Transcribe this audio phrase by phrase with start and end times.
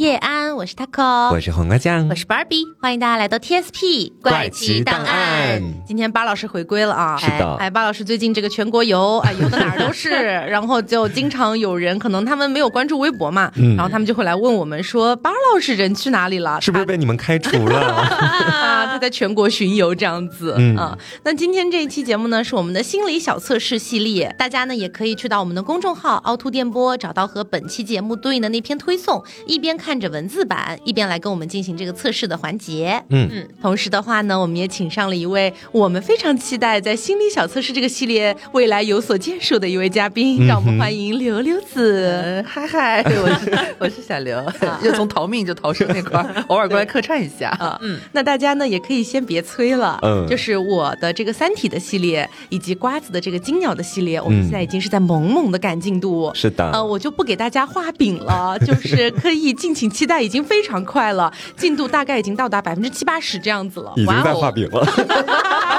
[0.00, 5.62] 叶安，我是 Taco，我是黄瓜酱，我是 Barbie，欢迎大家来到 TSP 怪奇档案。
[5.86, 7.18] 今天巴老师回归了啊！
[7.18, 10.08] 是的，哎，巴老师最近这个全国游，哎， 游的哪儿都是，
[10.48, 16.58] 然后就经常有人，可能他们没有关注微博嘛，然后他们就会来问我们说，巴老师人去哪里了？
[16.62, 17.78] 是不是被你们开除了？
[17.78, 20.96] 啊， 他在全国巡游这样子啊。
[21.24, 29.89] 那今天这一期节目呢，是我们的心理小测试系列，大家呢也可以去到我们的公众号凹凸电波，找到和本期节目对应的那篇推送，一边看。
[29.90, 33.02] 看着文字版，一边来跟我们进行这个测试的环节。
[33.08, 42.40] 嗯嗯，同时的话呢，我们也请上了一位我们非常期待在心理小测试这个系列未来有所建树的一位嘉宾，让我们欢迎刘刘子。
[42.46, 44.40] 嗨嗨， 我是我是小刘，
[44.84, 47.76] 又从逃命就逃生那块， 偶尔过来客串一下啊。
[47.82, 49.98] 嗯，那大家呢也可以先别催了。
[50.02, 56.30] 嗯，就是我的这个三体的系列，以及瓜子的这个金鸟的系列，我们现在已经是在猛猛的赶进度。
[56.32, 59.74] 是的，呃，我就不给大家画饼了，就是可以尽。
[59.80, 64.84] 请期待，已经非常快了，进度大概已经到达百分之七八十这样子了，已经在画饼了。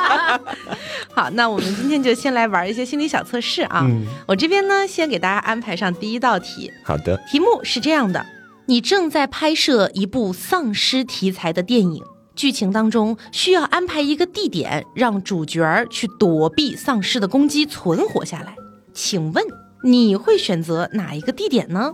[1.13, 3.87] 好，那我们今天就先来玩一些心理小测试啊。
[4.27, 6.71] 我这边呢，先给大家安排上第一道题。
[6.83, 8.25] 好的，题目是这样的：
[8.65, 12.03] 你正在拍摄一部丧尸题材的电影，
[12.35, 18.55] 剧情当中需要安排一个地点，让主角去躲避丧尸的攻击，存活下来。
[18.95, 19.45] 请问
[19.83, 21.93] 你会选择哪一个地点呢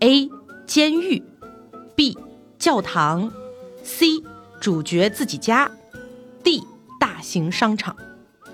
[0.00, 0.28] ？A
[0.72, 1.22] 监狱
[1.94, 2.16] ，B
[2.58, 3.30] 教堂
[3.84, 4.06] ，C
[4.58, 5.70] 主角自己家
[6.42, 6.62] ，D
[6.98, 7.94] 大型商场，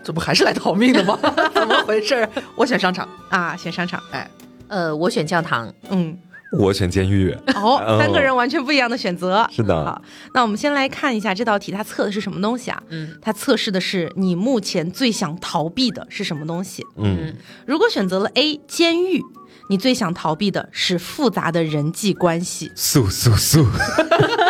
[0.02, 1.16] 这不还是来逃命的吗？
[1.54, 2.28] 怎么回事？
[2.56, 4.02] 我选商场啊，选商场。
[4.10, 4.28] 哎，
[4.66, 5.72] 呃，我选教堂。
[5.90, 6.18] 嗯，
[6.58, 7.30] 我选监狱。
[7.54, 9.48] 哦，三个人完全不一样的选择。
[9.52, 9.84] 是的。
[9.84, 10.02] 好，
[10.34, 12.82] 那我们先来看一下这道题，它测的是什么东西啊？
[12.88, 16.84] 嗯，它测试的是你目前最想逃避的是什么东西？
[16.96, 19.22] 嗯，如果选择了 A 监狱。
[19.68, 22.72] 你最想逃避的是复杂的人际关系。
[22.74, 23.66] 速速速！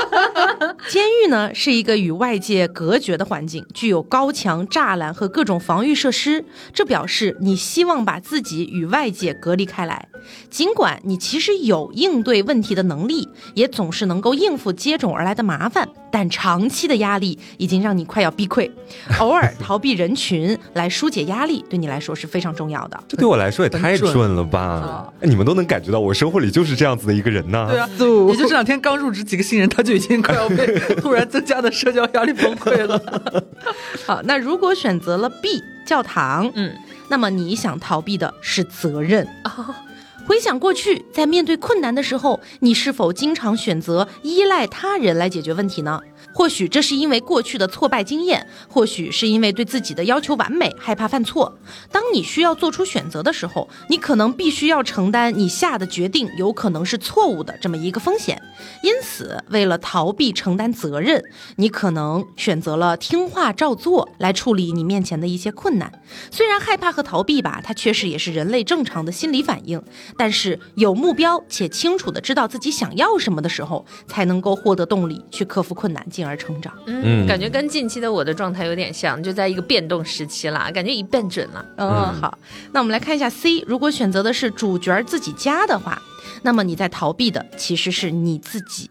[0.89, 6.43] 监狱呢是一个与外界隔绝的环境，具有高墙、栅栏和各种防御设施。
[6.73, 10.09] 这表示你希望把自己与外界隔离开来。
[10.49, 18.71] 尽管你其实有应对问题的能力，也总是能够应付接踵而来的麻烦，但长期的压力已经让你快要崩溃。
[19.21, 22.99] 偶尔逃避人群来疏解压力，对你来说是非常重要的。
[23.07, 25.13] 这对我来说也太准了吧！
[25.21, 27.67] 你们都能感觉到我生活里就是这样子的一个人呢。
[27.69, 27.89] 对啊，
[28.31, 30.78] 也就这两天刚入职几个新人，他就已经快要被。
[31.01, 33.45] 突然增加的社交压力崩溃了。
[34.07, 36.75] 好，那如果选择了 B 教堂，嗯，
[37.09, 39.85] 那么你想逃避的是责任啊。
[40.27, 46.03] 回想过去，在面对困难的时候，你是否经常选择依赖他人来解决问题呢？
[46.35, 51.59] 或许这是因为过去的挫败经验，或许是因为对自己的要求完美，害怕犯错。
[51.91, 58.41] 当你需要做出选择的时候，你可能必须要承担你下的决定有可能是错误的这么一个风险。
[58.83, 61.23] 因此，为了逃避承担责任，
[61.57, 65.93] 你可能选择了听话照做来处理你面前的一些困难。
[66.31, 69.83] 虽然害怕和逃避吧，它确实也是人类正常的心理反应。
[70.17, 76.39] 但是有目标且清楚的知道自己想要什么的时候，才能够获得动力去克服困难，进而。
[76.39, 81.67] 成长，嗯，感觉跟近期的我的状态有点像，就在一个变动时期啦，感觉一变准了。
[81.77, 81.89] 嗯，
[82.21, 82.39] 好，
[82.71, 86.01] 那我们来看一下 C，如果选择的是主角自己家的话，
[86.43, 88.89] 那么你在逃避的其实是你自己。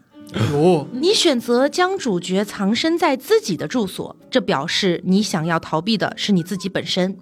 [0.52, 7.16] 哦，你选择将主角藏身在自己的住所，这表示你想要逃避的是你自己本身。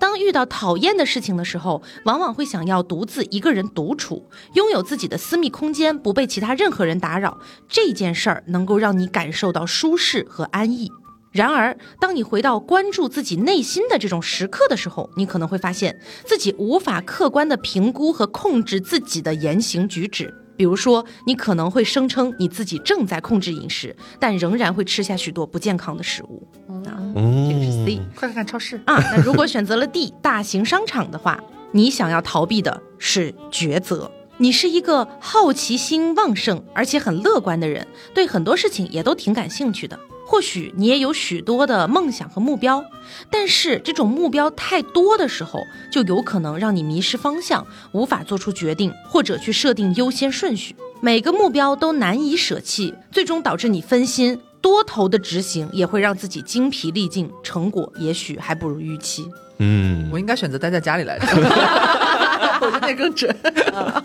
[0.00, 7.38] 当遇到讨厌的事情的时候，往往会想要独自一个人独处，拥有自己的私密空间，不被其他任何人打扰。
[7.68, 10.90] 这件事儿能够让你感受到舒适和安逸。
[11.30, 20.34] 然而，当你回到关注自己内心的这种时刻的时候，你可能会发现自己无法客观的评估和控制自己的言行举止。
[20.60, 26.46] 比如说，你可能会声称你自己正在控制饮食，但仍然会吃下许多不健康的食物。
[26.84, 27.00] 啊，
[27.48, 27.98] 这个是 C。
[28.14, 28.98] 快看看超市啊！
[29.10, 34.12] 那如果选择了 D 大型商场的话，你想要逃避的是抉择。
[34.36, 39.98] 你是一个好奇心旺盛而且很乐观的人，对很多事情也都挺感兴趣的。
[40.30, 42.84] 或许你也有许多的梦想和目标，
[43.32, 45.58] 但是这种目标太多的时候，
[45.90, 50.76] 就有可能让你迷失方向，无法做出决定，或者去设定优先顺序。
[51.00, 54.40] 每个目标都难以舍弃，最终导致你分心。
[54.60, 59.26] 多头的执行也会让自己精疲力尽，成果也许还不如预期。
[59.58, 61.26] 嗯，我应该选择待在家里来着。
[62.62, 63.34] 我觉得那更准。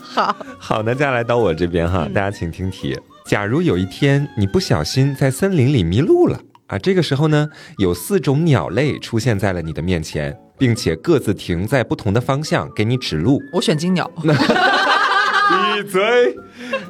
[0.07, 2.97] 好好，那接下来到我这边哈，大家请听题。
[3.25, 7.49] 假如有一天你不小心在森林里迷路了啊，这个时候呢，
[7.79, 13.41] 有四种鸟类出现在了你的面前，并且各自停在不同的方向给你指路。
[13.51, 14.09] 我选金鸟。
[14.17, 16.35] 闭嘴。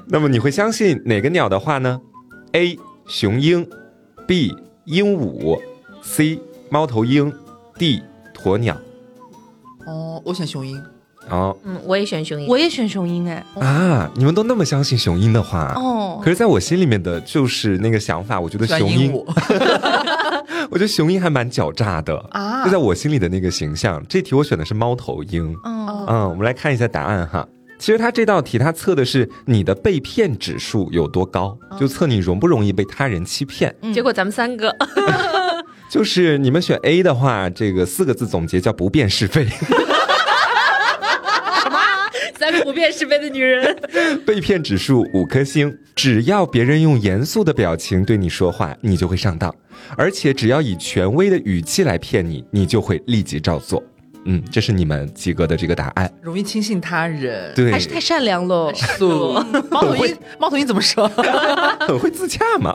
[0.08, 2.02] 那么你会相信哪个鸟的话呢
[2.52, 2.78] ？A.
[3.08, 3.68] 雄鹰
[4.28, 4.54] ，B.
[4.86, 5.62] 鹦鹉
[6.02, 6.40] ，C.
[6.70, 7.32] 猫头鹰
[7.78, 8.02] ，D.
[8.34, 8.78] 鸵鸟。
[9.86, 10.82] 哦，我选雄鹰。
[11.30, 13.45] 哦，嗯，我也选雄鹰，我也选雄鹰哎。
[13.60, 16.19] 啊，你们都那么相信雄鹰的话哦？
[16.24, 19.12] 可是在我心里面的就是那个想法，我觉得雄鹰，
[20.72, 22.63] 我觉得雄鹰还蛮狡诈的啊。
[22.66, 25.56] 就在我心里的那个形象，这题我选的是猫头鹰。
[25.66, 27.48] 嗯嗯，我们来看一下答案哈。
[27.77, 33.75] 其实它这道题它测的是你的被骗指数有多高，就测你容不容易被他人欺骗。
[33.94, 34.74] 结果咱们三个，
[35.92, 39.45] 就是你们选 A 的话，这个四个字总结叫不辨是非。
[42.75, 43.75] 辨是非的女人，
[44.27, 45.75] 被骗指数五颗星。
[45.95, 49.50] 只要别人用严肃的表情对你说话，你就会上当；
[49.98, 53.81] 而且只要以权威的语气来骗你，你就会立即照做。
[54.25, 56.12] 嗯，这是你们几个的这个答案。
[56.22, 58.74] 容易轻信他人，对，还是太善良了。
[59.69, 61.07] 猫头鹰，猫头鹰怎么说？
[61.88, 62.74] 很会自洽嘛。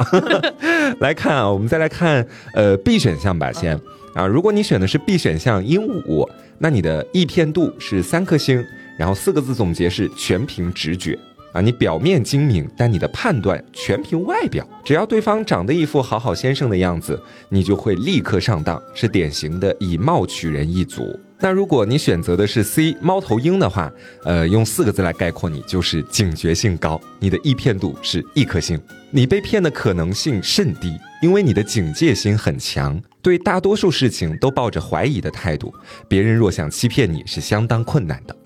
[1.01, 3.79] 来看啊，我们再来看呃 B 选项吧，先
[4.15, 6.27] 啊，如果你选的是 B 选项鹦鹉，
[6.59, 8.65] 那你的易骗度是三颗星。
[9.01, 11.19] 然后四个字总结是全凭直觉
[11.55, 11.61] 啊！
[11.63, 14.69] 你表面精明，但你的判断全凭外表。
[14.85, 17.19] 只要对方长得一副好好先生的样子，
[17.49, 21.19] 你就会立刻上当，是典型的以貌取人一族。
[21.39, 23.91] 那如果你选择的是 C 猫头鹰的话，
[24.23, 28.79] 呃，用四个字来概括你，就是警觉性高，你的易骗度是一颗星，
[29.11, 35.73] 你被骗的可能性甚低，因为你的警戒心很强，对大多数事情都抱着怀疑的态度，
[36.07, 38.37] 别人若想欺骗你是相当困难的。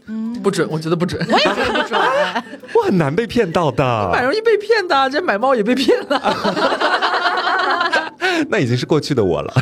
[0.40, 1.24] 不准，我觉得不准。
[1.28, 2.00] 我也觉得不准，
[2.74, 4.10] 我很难被骗到的。
[4.12, 6.20] 蛮容易被骗的，这买猫也被骗了。
[8.48, 9.54] 那已经是过去的我了。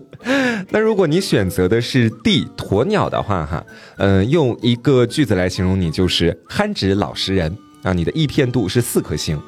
[0.70, 3.64] 那如果你选择的是 D 鸵鸟的话，哈，
[3.98, 7.92] 嗯，用一个句子来形容你，就是憨直老实人啊。
[7.92, 9.38] 你的易骗度是四颗星，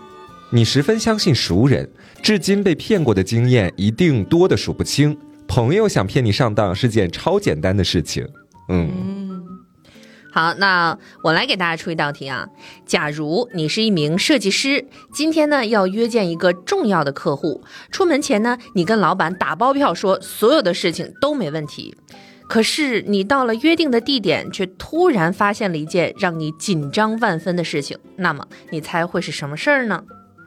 [0.50, 1.88] 你十分相信熟人，
[2.23, 5.17] 至今被骗过的经验一定多的数不清。
[5.47, 8.26] 朋友想骗你上当是件超简单的事情，
[8.69, 9.27] 嗯。
[10.30, 12.48] 好，那我来给大家出一道题啊。
[12.84, 21.96] 假如你是一名设计师，今天呢要约见一个重要的客户，出门前呢，你跟老板打包票说所有的事情都没问题。
[22.46, 27.98] 可是你到了约定的地点，却突然发现了一件让你紧张万分的事情。
[28.16, 30.02] 那么你猜会是什么事儿呢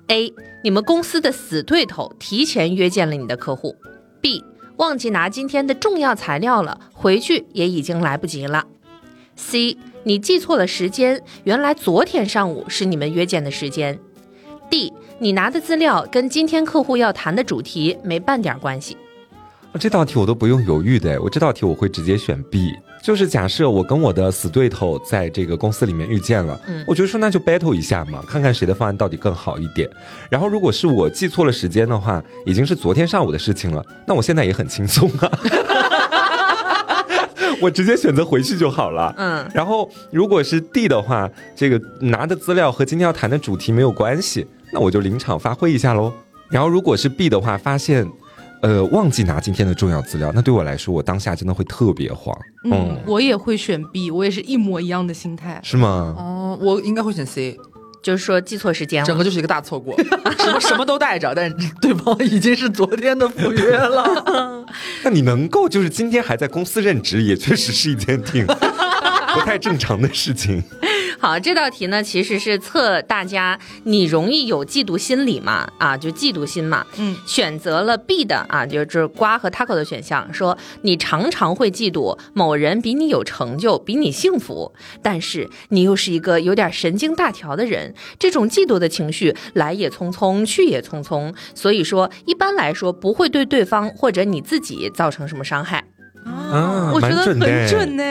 [0.07, 0.33] ？A.
[0.63, 3.75] 你们公司的死对头提前约见了你的客户。
[4.19, 4.43] B.
[4.77, 8.65] 忘记拿今天的重要材料了，回去也已经来不及了。
[9.35, 13.97] C，你记错了时间，原来昨天上午是你们约见的时间。
[14.69, 18.95] D，你拿的资料跟今天客户要谈的主题没半点关系。
[19.79, 29.89] 这道题我都不用犹豫的，我这道题我会直接选 B，就是假设我跟我的死对头在这个公司里面遇见了，嗯，我觉得说那就 battle 一下嘛，看看谁的方案到底更好一点。
[30.29, 35.31] 然后如果是我记错了时间的话，已经是昨天上午的事情了，那我现在也很轻松啊。
[37.61, 39.13] 我直接选择回去就好了。
[39.17, 46.11] 嗯，然后如果是 D 的话，这个拿的资料和今天要谈的主题没有关系，那我就临场发挥一下喽。
[46.49, 48.05] 然后如果是 B 的话，发现，
[48.61, 52.35] 呃，忘记拿今天的重要资料，那对我来说，我当下真的会特别慌。
[52.69, 55.61] 嗯，我也会选 B，我也是一模一样的心态。
[55.63, 56.13] 是吗？
[56.17, 57.57] 哦，我应该会选 C。
[58.01, 59.95] 就是说记错时间了，整个就是一个大错过，
[60.39, 64.65] 什么什么都带着，但是对方已经是昨天的赴约了。
[65.03, 70.63] 那你能够就是今天还在公司任职，也确实是一件挺不太正常的事情。
[71.21, 75.71] 好，这道题呢，其实是测大家你容易有嫉妒心理嘛？
[75.77, 76.83] 啊，就嫉妒心嘛。
[76.97, 84.73] 嗯，选择了 B 的啊，就是瓜和 taco 的选项，说你常常会嫉妒某人比你有成就，比你幸福，
[85.03, 95.83] 但是你又是一个有点神经大条的人，这种嫉妒的情绪来也匆匆，去也匆匆，所以说一般来说不会对对方或者你自己造成什么伤害。
[96.51, 98.03] 啊，我觉得很准呢。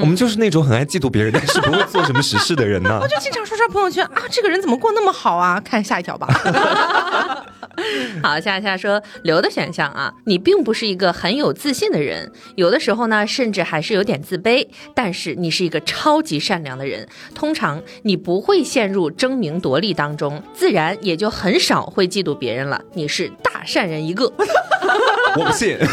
[0.00, 2.98] 我们就是那种很爱嫉妒别人，但是不会做什么实事的人呢。
[3.00, 5.60] 我就经常刷刷朋友圈啊，这个人怎么过那么好啊？
[5.60, 6.28] 看下一条吧。
[8.22, 14.66] 好，下一下说刘的选项啊，你并不是一个很有自信的人，有的时候呢，甚至还是有点自卑。
[14.94, 22.80] 但是你是一个超级善良的人，通常你不会陷入争名夺利当中，自然也就很少会嫉妒别人了。
[22.92, 24.32] 你是大善人一个。
[25.38, 25.76] 我不信。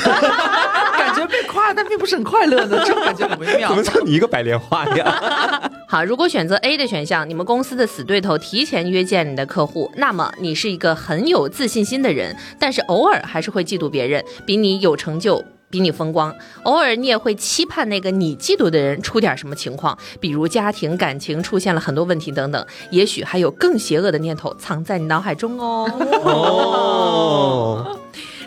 [0.98, 3.70] 感觉被夸，但并不是很快乐的， 这种感觉很微妙。
[3.70, 5.70] 怎么就你一个白莲花呀？
[5.88, 16.34] 好，如果选择 A 的选项，你们公司的死对头提前约见你的客户，那么你是一个很有自信心的人，但是偶尔还是会嫉妒别人比你有成就、比你风光。
[16.64, 22.66] 偶尔你也会期盼那个你嫉妒的人出点什么情况，比如家庭感情出现了很多问题等等。
[22.92, 25.92] 也许还有更邪恶的念头藏在你脑海中哦。
[26.24, 28.00] 哦。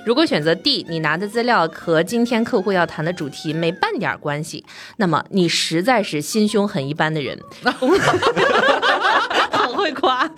[0.05, 4.65] 如果选择 D，你拿的资料和今天客户要谈的主题没半点关系，
[4.99, 7.39] 那么你实在是心胸很一般的人。
[9.51, 10.31] 很会夸。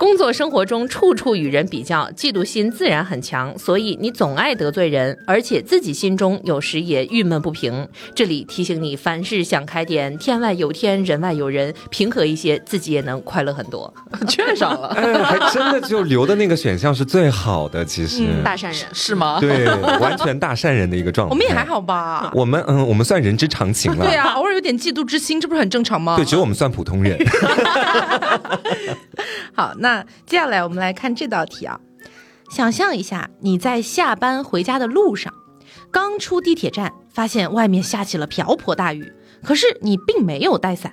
[0.00, 7.86] 工作生活中处处与人比较，嫉妒心自然很强，所以你总爱得罪人，而且自己心中有时也郁闷不平。
[8.14, 13.92] 这里提醒你，凡事想开点，天外有天，人外有人，平和一些，自己也能快乐很多。
[14.26, 14.88] 劝上了，
[15.22, 19.36] 还真的就留的那个选项是最好的，其实大善人是吗？
[19.38, 19.66] 对，
[19.98, 21.30] 完全大善人的一个状态。
[21.30, 22.32] 我们也还好吧？
[22.34, 24.06] 我们嗯，我们算人之常情了。
[24.06, 26.16] 对啊，偶尔有点嫉妒之心，这不是很正常吗？
[26.16, 27.18] 对，只有我们算普通人。
[29.54, 29.89] 好，那
[30.26, 31.80] 接下来我们来看这道题啊。
[32.50, 35.32] 想象一下，你在下班回家的路上，
[35.90, 39.12] 刚出地铁站，发现外面下起了瓢泼大雨，
[39.44, 40.92] 可是你并没有带伞。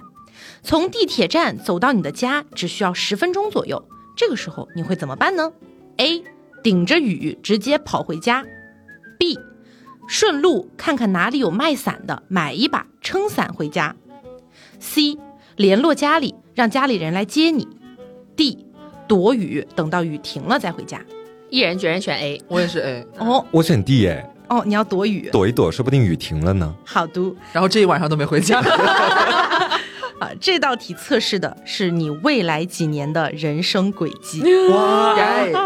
[0.61, 3.83] 从地铁站走到你的家只需要十分钟左右，
[4.15, 5.51] 这个时候你会怎么办呢
[5.97, 6.23] ？A.
[6.63, 8.43] 顶着雨直接跑回家
[9.17, 9.39] ；B.
[10.07, 13.95] 顺路看看哪里有卖伞的，买一把撑伞回家
[14.79, 15.17] ；C.
[15.55, 17.67] 联络家里，让家里人来接你。
[18.35, 18.66] D，
[19.07, 20.99] 躲雨，等到雨停了再回家。
[21.49, 23.07] 毅然决然选 A，我也是 A。
[23.19, 24.33] 哦，我选 D 哎。
[24.49, 26.73] 哦，你要躲雨，躲一躲，说不定雨停了呢。
[26.85, 27.35] 好读。
[27.51, 28.59] 然后这一晚上都没回家。
[30.19, 34.41] 啊，这道题测试的是你未来几年的人生轨迹。
[34.69, 35.15] 哇，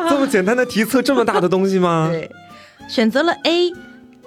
[0.10, 2.10] 这么简单的题测这么大的东西吗？
[2.12, 2.30] 对，
[2.90, 3.72] 选择了 A，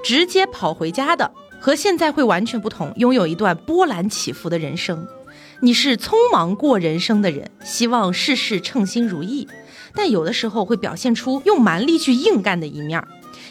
[0.02, 1.30] 直接跑回家的，
[1.60, 5.06] 和现在会完全不同，拥有一段波澜起伏的人生。
[5.64, 9.48] 你是匆忙过人生的人，希望事事称心如意，
[9.94, 13.02] 但有的时候会表现出用蛮力去硬干的一面。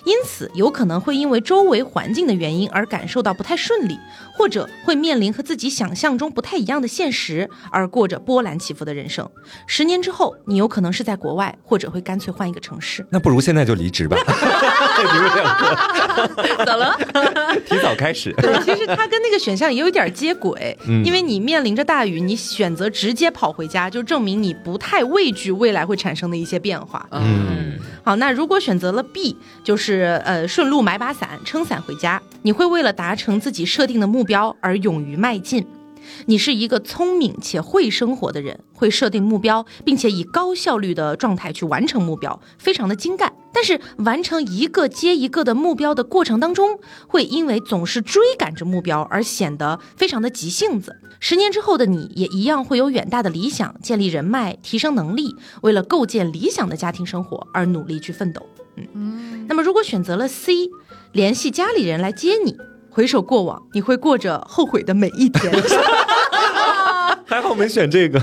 [0.06, 3.98] 因此，有可能会因为周围环境的原因而感受到不太顺利，
[4.34, 9.30] 或者会面临和自己想象中不太一样的现实，而过着波澜起伏的人生。
[9.66, 13.06] 十年之后，你有可能是在国外，或者会干脆换一个城市。
[13.10, 14.18] 那不如现在就离职吧。
[14.18, 16.98] 你们两个怎了？
[17.66, 18.34] 提早开始。
[18.34, 27.08] 对， 其实它跟那个选项也有点接轨，因为你面临着大雨，你选择直接跑回家，就证明你不太畏惧未来会产生的一些变化。
[27.12, 27.80] 嗯。
[28.04, 35.66] 好，那如果选择了 B，就是呃顺路买把伞撑伞回家，你会为了达成自己设定的目标而勇于迈进。
[36.26, 43.32] 你是一个聪明且会生活的人，会设定目标，并且以高效率的状态去完成目标，非常的精干。
[43.54, 50.94] 但是完成一个接一个的目标的过程当中，会因为总是追赶着目标而显得非常的急性子。
[51.26, 58.46] 十年之后的你也一样会有远大的理想，建立人脉，提升能力，为了构建理想的家庭生活而努力去奋斗。
[58.76, 60.70] 嗯，那么如果选择了 C，
[61.14, 62.58] 联系家里人来接你。
[62.90, 65.50] 回首过往，你会过着后悔的每一天。
[67.24, 68.22] 还好没选这个。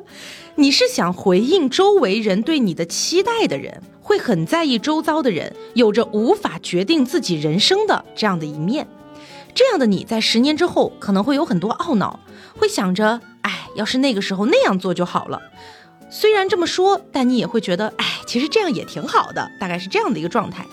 [0.56, 8.86] 你是想回应周围人对你的期待的人，会很在意周遭的人，有着无法决定自己人生的这样的一面。
[9.54, 12.18] 这样的你在十年之后可能会有很多懊恼，
[12.58, 15.40] 会想着，哎，要是那个时候那样做就好了。
[16.10, 20.64] 虽然这么说，但你也会觉得，哎，其实这样也挺好的，大概是这样的一个状态。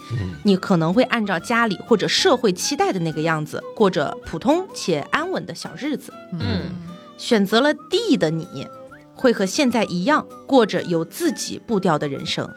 [0.43, 6.13] 你可能会按照家里或者社会期待的那个样子，过着普通且安稳的小日子。
[6.39, 6.69] 嗯，
[7.17, 8.67] 选择了 D 的你，
[9.15, 12.47] 会和现在一样，过着有自己步调的人生。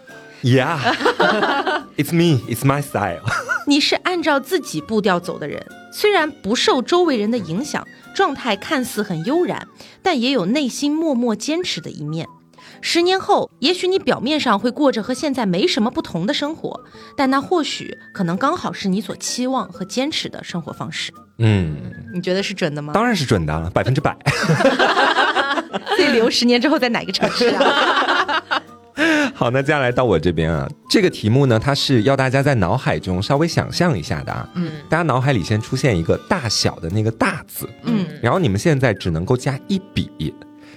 [0.43, 0.79] Yeah,
[1.97, 3.23] it's me, it's my style。
[3.67, 5.65] 你是按照自己步调走的人，
[5.95, 7.87] 虽然不受周围人的影响，
[8.17, 9.69] 状态看似很悠然，
[10.03, 12.27] 但也有内心默默坚持的一面。
[12.81, 16.81] 十年后，也许你表面上会过着和现在没什么不同的生活，
[17.17, 21.13] 但那或许可能刚好是你所期望和坚持的生活方式。
[21.39, 21.77] 嗯，
[22.13, 22.93] 你觉得是准的吗？
[22.93, 24.17] 当然是准的，百分之百。
[25.99, 28.14] 以留十年之后在哪个城市啊？
[29.35, 34.49] 好，那接下来到我这边啊，这个题目呢，它是要大家在脑海中稍微想象一下的啊。
[34.55, 40.35] 嗯，大家脑海里先出现一个大小的那个大字，嗯，然后你们现在只能够加一笔。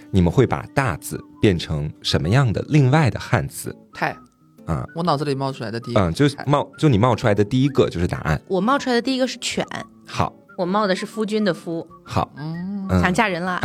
[0.09, 3.75] 你们会把大字变成什么样的另外的汉字？
[3.93, 4.15] 太，
[4.65, 8.41] 啊，我脑子里冒出来的第一，嗯，就冒就你冒出来的第一个就是答案。
[8.47, 9.67] 我冒出来的第一个是犬。
[10.07, 11.85] 好，我冒的是夫君的夫。
[12.05, 13.59] 好，嗯，想嫁人了。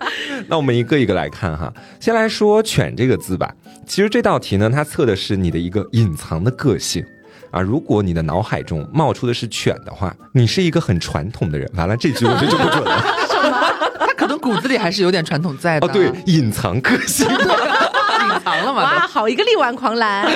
[0.48, 3.52] 那我们一个一个来看哈，先来说犬这个字吧。
[3.86, 7.04] 其实这道题呢，它测的是你的一个隐藏的个性
[7.50, 7.60] 啊。
[7.60, 11.70] 如果你的脑海中冒出的是犬的话，你是一个很传统的人。
[11.74, 13.02] 完了，这句我觉得就不准了。
[13.28, 13.74] 什么？
[13.98, 17.34] 他可能骨子里还是有点传统在的哦，对，隐藏个性， 隐
[18.28, 18.82] 隐藏了嘛？
[18.82, 20.26] 哇，好一个力挽狂澜！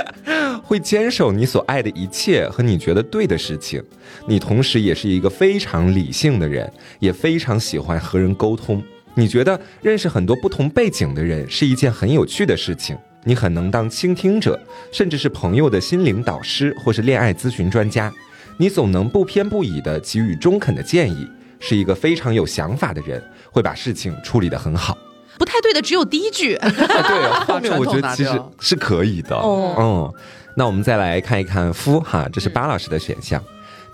[0.63, 3.83] 会坚守你所爱的一切和你觉得对的事情。
[4.27, 8.83] 你同时也是一个非常理性的人，也非常喜欢和人沟通。
[9.15, 12.97] 你觉得认识很多不同背景的人是一件很有趣的事情。
[13.25, 14.59] 你很能当倾听者，
[14.93, 18.13] 甚至是朋友的心灵导师或是恋爱咨询专家。
[18.57, 21.29] 你总能不偏不倚地给予中肯的建议，
[21.61, 24.99] 是一个非常有想法的人，会把事情处理得很好。
[25.39, 29.37] 不太对的只有第一句， 对，后面我觉得其实是可以的。
[29.37, 30.15] 哦，嗯，
[30.57, 33.43] 那我们再来看一看夫哈，这是巴老师的选项。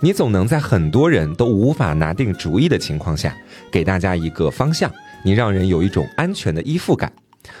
[0.01, 3.35] 你总能在很多人都无法拿定主意的情况下，
[3.69, 4.89] 给大家一个方向，
[5.23, 7.11] 你让人有一种安全的依附感。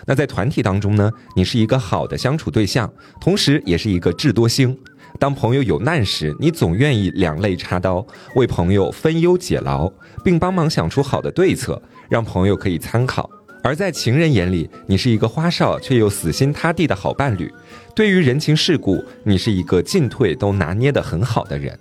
[0.05, 4.77] 那在团体当中呢，你是一个好的相处对象，同时也是一个智多星。
[5.17, 8.05] 当朋友有难时，你总愿意两肋插刀，
[8.35, 9.91] 为朋友分忧解劳，
[10.23, 13.29] 并帮忙想出好的对策，让朋友可以参考。
[13.61, 17.51] 而在情人眼里，你是一个花哨却又死心塌地的好伴侣。
[17.93, 21.77] 对于人情世故，你是一个进退都拿捏得很好的人。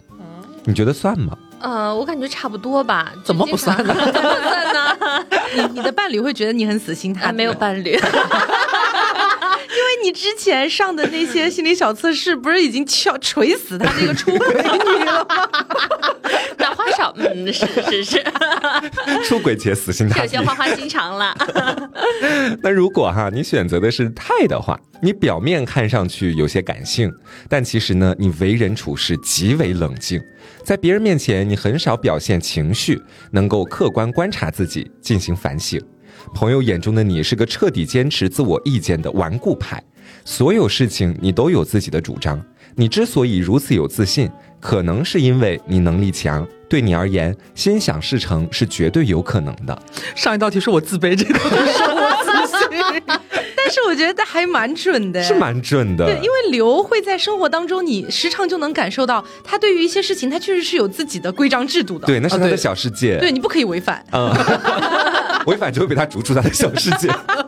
[0.64, 1.36] 你觉得算吗？
[1.60, 3.12] 呃，我感觉差不多吧。
[3.24, 3.94] 怎么不算呢？
[4.12, 5.24] 怎么 算呢？
[5.56, 7.32] 你你的伴侣会觉得你很死心塌地？
[7.36, 7.98] 没有伴侣。
[10.02, 15.48] 你之前上的那些心理小测试，不是已经敲锤死他那个出轨女了吗？
[16.58, 18.24] 那花少，嗯，是是是，
[19.24, 21.34] 出轨且死心塌地，有些花花心肠了。
[22.62, 27.12] 那如果哈，你选择的是太的话，你表面看上去有些感性，
[27.48, 30.20] 但其实呢，你为人处事极为冷静，
[30.64, 33.00] 在别人面前你很少表现情绪，
[33.30, 35.80] 能够客观观察自己，进行反省。
[36.34, 39.82] 朋友眼中的你是个彻底坚持自我意见的顽固派，
[40.30, 42.38] 所有事情你都有自己的主张。
[42.76, 44.30] 你之所以如此有自信，
[44.60, 46.46] 可能是因为你能力强。
[46.68, 49.82] 对你而言，心想事成是绝对有可能的。
[50.14, 56.04] 上一道题是我自卑，这道题是我自信， 但是我觉得还蛮准的，是蛮准的。
[56.04, 62.06] 对，因为刘会在生活当中，你时常就能感受到他对于一些事情，他确实是有自己的规章制度的。
[62.06, 63.16] 对，那是他的小世界。
[63.16, 64.04] 对你不可以违反。
[64.12, 64.30] 嗯。
[65.46, 67.08] 违反就会被他逐出他的小世界。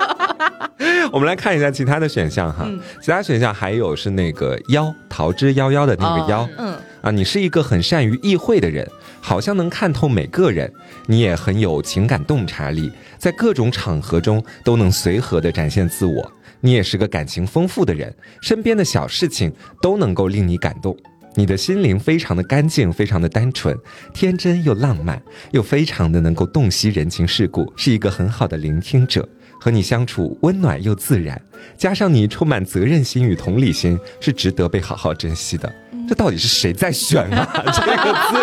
[1.12, 2.68] 我们来看一下其他的选项哈，
[3.00, 6.76] 其他选项还有是那个妖桃之夭夭的那个妖，嗯。
[7.02, 8.86] 啊，你是一个很善于意会的人，
[9.22, 10.70] 好像能看透每个人，
[11.06, 19.50] 你也很有情感洞察力，在各种场合中都能随和的展现自我，你也是个感情丰富的人，身边的小事情
[19.80, 20.94] 都能够令你感动。
[21.36, 23.74] 你的心灵非常的干净，非常的单纯，
[24.12, 29.26] 天真又浪漫，又非常的能够洞悉人情世故，是一个很好的聆听者。
[29.60, 31.38] 和你相处温暖又自然，
[31.76, 35.70] 加上你充满责任心与同理心，是值得被好好珍惜的。
[36.08, 37.46] 这到底是谁在选啊？
[37.72, 38.38] 这个字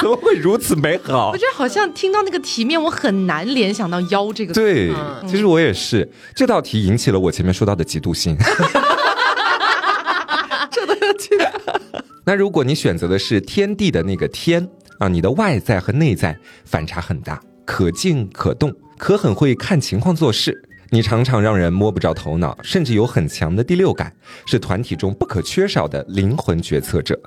[0.00, 1.32] 怎么会如此美好？
[1.32, 4.60] 我觉得好像听到那个题面，我很难联想到“妖”这个字。
[4.60, 4.94] 对，
[5.28, 6.08] 其实我也是。
[6.34, 8.38] 这道题引起了我前面说到的嫉妒心。
[10.70, 11.52] 这都要记得。
[12.24, 20.62] 那如果你选择的是天地的那个天啊，你的外在和内在反差很大，可静可动，可很会看情况做事。
[20.90, 24.12] 你常常让人摸不着头脑，甚至有很强的第六感，
[24.46, 27.18] 是团体中不可缺少的灵魂决策者。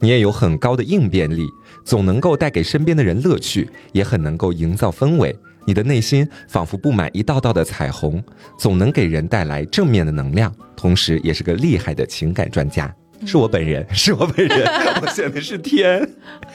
[0.00, 1.46] 你也有很高的应变力，
[1.84, 5.34] 总能够带给身边的人乐趣，也很能够营造氛围。
[5.64, 8.22] 你的内心仿佛布满一道道的彩虹，
[8.58, 12.92] 总能给人带来正面的能量，同时也是个厉害的情感专家。
[13.26, 14.66] 是我本人，是我本人，
[15.02, 16.08] 我选的是天。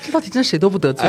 [0.06, 1.08] 这道题真谁都不得罪，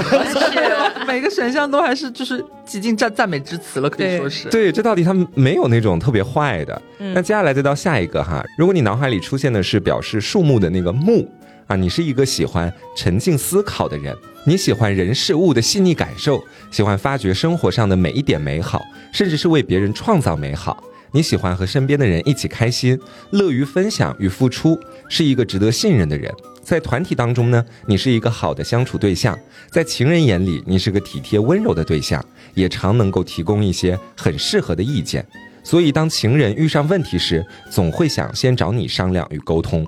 [1.06, 4.48] 每个选项都还是就是几近赞赞美之词了，可以说是。
[4.48, 6.80] 对，这道题它没有那种特别坏的。
[7.14, 11.28] 那接下来再到下一个哈，如果你脑海里出现的是表示树木的那个木
[11.66, 20.82] 啊，你是一个喜欢沉静思考的人，你喜欢人事物的细腻感受，喜欢发掘生活上的每一点美好，甚至是为别人创造美好。
[21.12, 22.98] 你喜欢和身边的人一起开心，
[23.30, 26.32] 乐于分享与付出，是一个值得信任的人。
[26.62, 29.34] 在团体当中呢，你是一个好的相处对象；
[29.72, 35.26] 在情人眼里，你是个体贴温柔的对象，也常能够提供一些很适合的意见。
[35.64, 39.84] 所以，当情人遇上问题时，总会想先找你商量与沟通。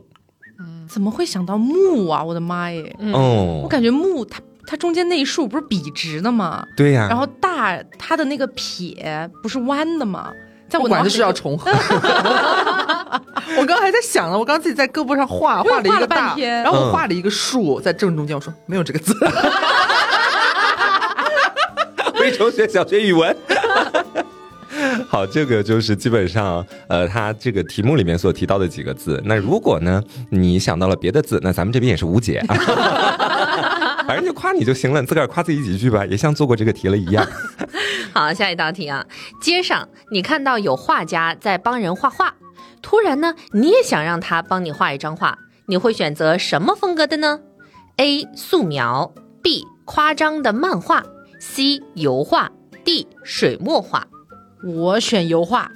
[0.58, 2.22] 嗯，怎么会想到木啊？
[2.24, 2.94] 我的妈耶！
[3.12, 6.66] 哦，我感觉木它它中间那一竖不是笔直的吗？
[6.76, 7.06] 对呀。
[7.08, 10.32] 然后大它的那个撇不是弯的吗？
[10.78, 11.70] 我管是要重合。
[13.56, 19.14] 我刚刚还在想呢，我刚刚自己在胳膊上画画了一个大，然后我画了一个树在正中间，我说没有这个字。
[22.14, 23.36] 非洲学小学语文。
[25.08, 29.20] 好，这个就是基本上呃，他这个题目里面所提到的几个字。
[29.24, 32.42] 那如果呢，你想到了别的字，那咱们这边也是无解。
[34.12, 37.26] 反反正就夸你就行了，你自个儿夸自己几句吧，也像做过这个题了一样。
[38.12, 39.06] 好，下一道题啊，
[39.40, 42.34] 街上你看到有画家在帮人画画，
[42.82, 47.40] 突然呢，你也想让他帮你画一张画，你会选择什么风格的呢
[47.96, 48.28] ？A.
[48.36, 49.64] 素描，B.
[49.86, 51.02] 夸张的漫画
[51.40, 51.80] ，C.
[51.94, 52.50] 油画
[52.84, 53.08] ，D.
[53.24, 54.06] 水墨画。
[54.64, 55.70] 我选油画，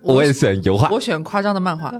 [0.00, 1.92] 我也选油画，我选夸张的漫画。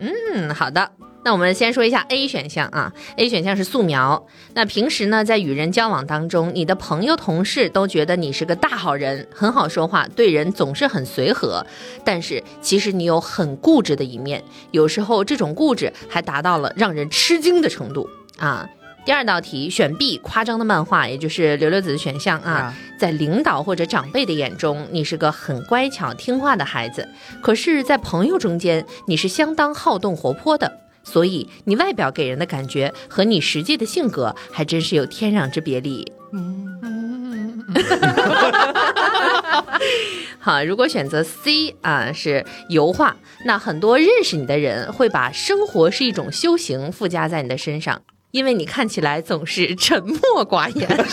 [0.00, 0.90] 嗯，好的。
[1.24, 4.26] 那我们先说一下 A 选项啊，A 选项是素描。
[4.54, 11.66] 那平时呢，在与人交往当中，你的朋友、同事都觉得你是个大好人，很好说话，对人总是很随和。
[12.04, 18.66] 但是其实你有很固执的一面，有时候这种固执还达到了让人吃惊的程度啊。
[19.04, 22.74] 第二道题选 B，夸张的漫画，也就是刘刘子的选项啊。
[22.98, 27.08] 在领导或者长辈的眼中，你是个很乖巧听话的孩子，
[27.42, 30.80] 可是，在朋友中间，你是相当好动活泼的。
[31.10, 36.12] 所以，你外表给人的感觉和你实际的性格还真是有天壤之别哩。
[36.34, 37.64] 嗯，
[40.38, 43.16] 好，如果选择 C 啊，是油画，
[43.46, 48.02] 那很多认识你的人会把生活是一种修行附加在你的身上。
[48.30, 50.86] 因为你看起来总是沉默寡言，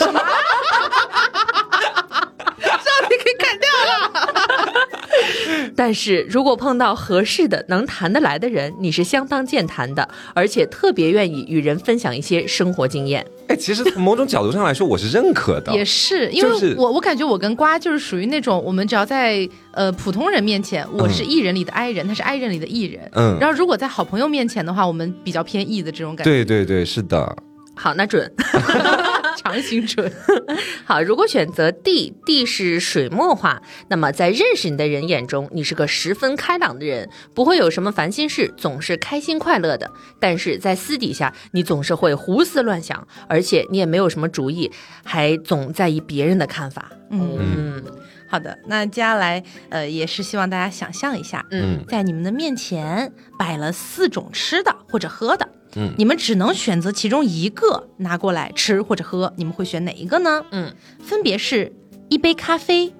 [5.76, 13.24] 但是如果碰到合适的、能谈得来的人，你是相当健谈的，而且特别愿意与人分享一些生活经验。
[13.48, 15.72] 哎，其实从某种角度上来说，我是认可的。
[15.72, 23.08] 也是，因为我我感觉我跟瓜就是属于那种，我们只要在呃普通人面前，我是艺人里的 I 人，他是 I 人里的艺人。
[23.12, 23.36] 嗯。
[23.38, 26.30] 然后如果在好朋友面前的话，我们比较偏 E 的这种感觉。
[26.30, 27.36] 对对对，是的。
[27.74, 28.32] 好，那准。
[29.36, 30.10] 强行准。
[30.84, 39.90] 好，如果选择 D，D 是水墨画，那么在认识你的人眼中，你是个十分开朗的人，不会有什么烦心事，总是开心快乐的。
[40.18, 44.72] 但是在私底下，你总是会胡思乱想，而且你也没有什么主意，
[45.04, 46.90] 还总在意别人的看法。
[47.10, 47.82] 嗯，
[48.28, 55.48] 好的，那接下来呃，也是希望大家想象一下，嗯，在你们的面前摆了四种吃的或者喝的。
[55.76, 60.42] 嗯，你们只能选择其中一个拿过来吃或者喝，你们会选哪一个呢？
[60.50, 61.72] 嗯，分别是
[62.08, 62.92] 一杯咖啡、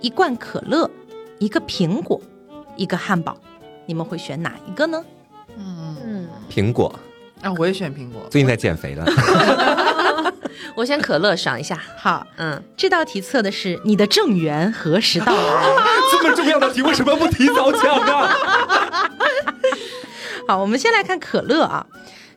[0.00, 0.88] 一罐可乐、
[1.38, 2.20] 一个苹果、
[2.76, 3.36] 一个汉堡，
[3.86, 5.04] 你们会选哪一个呢？
[5.58, 6.94] 嗯，苹果
[7.42, 8.22] 啊，我也选苹果。
[8.30, 9.04] 最近在减肥了，
[10.76, 11.76] 我选可乐爽一下。
[11.96, 15.64] 好，嗯，这道题测的是你的正缘何时到来？
[16.12, 18.28] 这么重要的题为什么不提早讲呢？
[20.46, 21.84] 好，我们先来看可乐啊。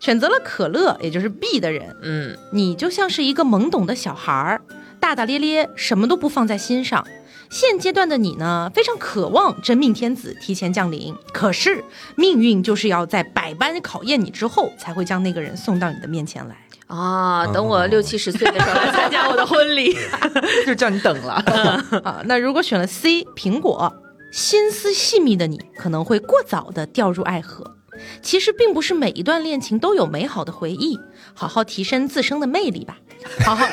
[0.04, 4.62] 选择了可乐，也就是 B 的人，嗯，你就像是一个懵懂的小孩儿，
[5.00, 7.08] 大大咧咧，什么都不放在心上。
[7.50, 11.82] 现阶段的你呢，非常渴望真命天子提前降临，可是
[12.18, 17.48] 命运就是要在百般考验你之后，才会将那个人送到你的面前来啊！
[17.54, 19.96] 等我六七十岁的时候来 参加我的婚礼，
[20.68, 21.36] 就叫你等了
[22.04, 22.22] 啊！
[22.26, 23.94] 那如果选了 C 苹果，
[24.34, 27.78] 心思细密的你可能会过早的掉入爱河。
[28.22, 31.00] 其实并不是每一段恋情都有美好的回忆，
[31.34, 32.98] 好好提升自身的魅力吧。
[33.46, 33.66] 好好，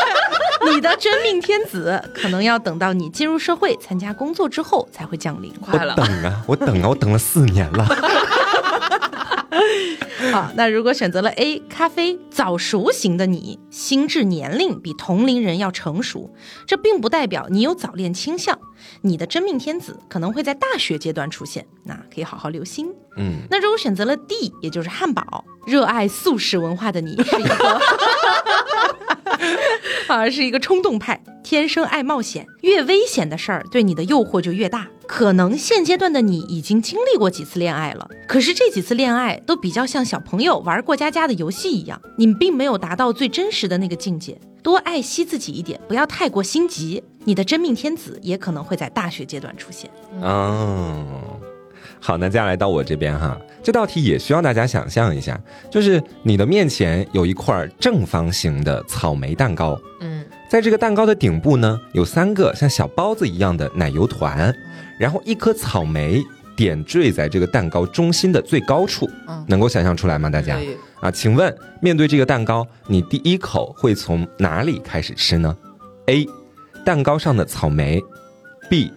[0.72, 5.52] 你的真命天子可能要等到你进入社会、参加工作之后才会降临。
[5.60, 7.86] 快了，等啊，我等啊，我等了四年了。
[10.32, 16.34] 好，那如果选择了 A 咖啡早熟型的你，心智年龄比同龄人要成熟，
[16.66, 18.58] 这并不代表你有早恋倾向。
[19.02, 22.92] 你的真命天子可能会在大学阶段出现，那可以好好留心。
[23.16, 27.80] 嗯，那如果选择了 D，也就是汉堡，热爱素食文化的你是一个。
[30.08, 34.88] 而是一个冲动派，天生爱冒险，越危险的事儿对你的诱惑就越大。
[35.06, 44.38] 可能现阶段的你已经经历过几次恋爱了，可是这几次恋爱都比较像小朋友玩过家家的游戏一样，你们并没有达到最真实的那个境界。
[44.62, 47.02] 多爱惜自己一点，不要太过心急。
[47.24, 49.88] 你的真命天子也可能会在大学阶段出现。
[50.20, 51.38] 哦，
[52.00, 53.38] 好，那接下来到我这边哈。
[53.62, 55.38] 这道题也需要大家想象一下，
[55.70, 64.54] 就是你的面前有一块正方形的草莓蛋糕，嗯，在这个蛋糕的顶部呢，有三个像小包子一样的奶油团，
[64.98, 66.24] 然后一颗草莓
[66.56, 70.30] 点缀在这个蛋糕中心的最高处，嗯，能够想象出来吗？
[70.30, 70.56] 大家
[71.00, 75.54] 啊，请问面对这个蛋糕，你第一口会从哪里开始吃呢
[76.06, 76.26] ？A，
[76.86, 78.02] 蛋糕上的草莓
[78.70, 78.90] ；B，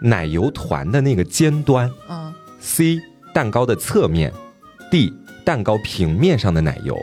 [0.00, 2.23] 奶油团的那个尖端；嗯
[2.64, 3.00] ；C。
[3.34, 4.32] 蛋糕的侧面
[4.92, 5.12] ，D，
[5.44, 6.96] 蛋糕平面上的奶油，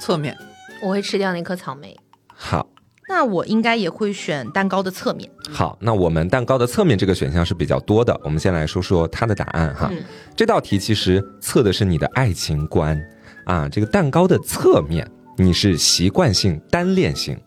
[0.00, 0.34] 侧面，
[0.80, 1.94] 我会吃掉那颗草莓。
[2.26, 2.66] 好，
[3.06, 5.30] 那我应该也会选蛋糕的侧面。
[5.50, 9.92] 好，那我们蛋糕的侧面这个选项是比较多的，我们先来说说它的答案哈。
[10.34, 12.98] 这道题其实测的是你的爱情观
[13.44, 15.06] 啊，这个蛋糕的侧面，
[15.36, 17.38] 你是习惯性单恋型，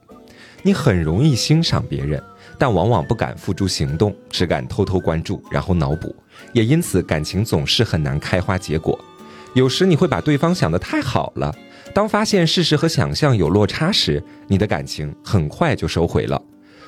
[0.62, 2.22] 你很容易欣赏别人，
[2.62, 6.15] 但往往不敢付诸行动，只敢偷偷关注，然后脑补，
[6.54, 9.04] 也因此感情总是很难开花结果。
[9.56, 11.52] 有时你会把对方想得太好了，
[11.91, 16.39] 当发现事实和想象有落差时，你的感情很快就收回了。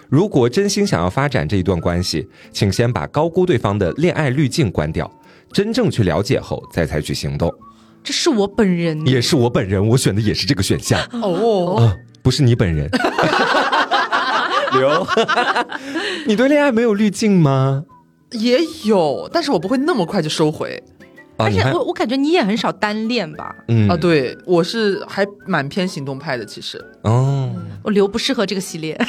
[0.08, 5.12] 如果真心想要发展这一段关系，请先把高估对方的恋爱滤镜关掉，
[5.52, 7.52] 真正去了解后再采取行动。
[8.04, 11.02] 这是我本人，也是我本人，我选的也是这个选项。
[11.14, 12.88] 哦，不 是你本人。
[14.80, 15.08] 刘，
[16.28, 17.84] 你对恋爱没有滤镜吗？
[18.32, 20.82] 也有，但是我不会那么快就收回。
[21.36, 23.54] 而且我我感觉你也很少单恋吧？
[23.68, 26.84] 嗯啊，对，我是还蛮偏行动派的，其实。
[27.02, 27.52] 哦，
[27.84, 28.98] 我刘不适合这个系列。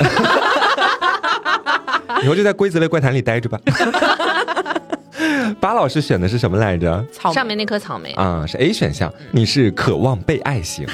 [2.23, 3.61] 以后就在规则类怪谈里待着吧。
[5.61, 7.05] 巴老师选的是什么来着？
[7.13, 9.13] 草上面那颗草莓啊，是 A 选项。
[9.31, 10.87] 你是渴望被爱型，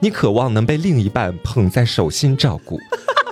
[0.00, 2.78] 你渴望能被另一半捧在手心照顾，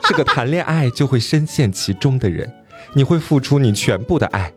[0.07, 2.51] 是个谈恋爱就会深陷其中的人。
[2.95, 4.53] 你会付出你全部的爱，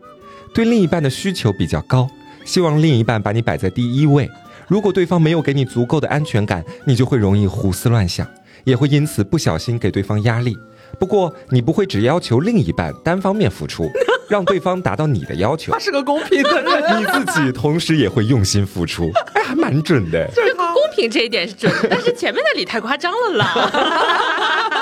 [0.54, 2.08] 对另一半的需求比较高。
[2.44, 4.30] 希望另一半把你摆在第一位，
[4.66, 8.26] 如果对方没有给你足够的安全感，你就会容易胡思乱想，
[8.64, 10.56] 也会因此不小心给对方压力。
[10.98, 13.90] 不过你不会只要求另一半单方面付出，
[14.28, 15.72] 让对方达到你的要求。
[15.72, 20.26] 他是个公平的人，你自己同时也会用心付出，哎，还蛮准的。
[20.34, 24.79] 就是公平这一点是准，但是前面的理太夸张了啦。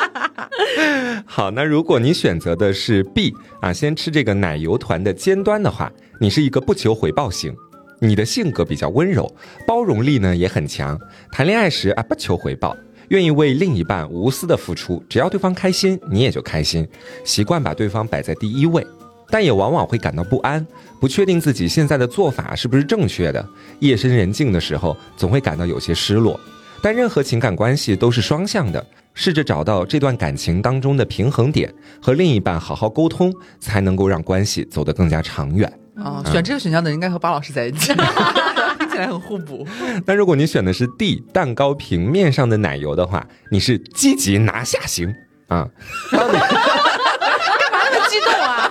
[1.26, 5.92] 好，那如果你选择的是 B 啊，先吃这个奶油团的尖端的话。
[6.20, 7.54] 你是一个不求回报型，
[8.00, 9.32] 你的性格比较温柔，
[9.64, 10.98] 包容力呢也很强。
[11.30, 12.76] 谈恋爱时啊不求回报，
[13.10, 16.84] 愿意为另一半无私的付出，只要对方开心，你也就开心。
[17.22, 18.84] 习惯把对方摆在第一位，
[19.30, 20.66] 但也往往会感到不安，
[21.00, 23.48] 不确定自己现在的做法是不是正确的。
[23.78, 26.40] 夜深人静的时候，总会感到有些失落。
[26.82, 35.70] 但任何情感关系都是双向的，试着找到这段感情当中的平衡点，和另一半好好沟通，才能够让关系走得更加长远。
[35.96, 37.92] 哦，选这个选项的人应该和巴老师在一起，
[38.78, 39.66] 听起来很互补。
[40.06, 45.12] 那如果你选的是 D 蛋糕平面上的奶油的话，你是积极拿下型
[45.48, 45.68] 啊？
[46.12, 48.70] 干嘛那么激动啊？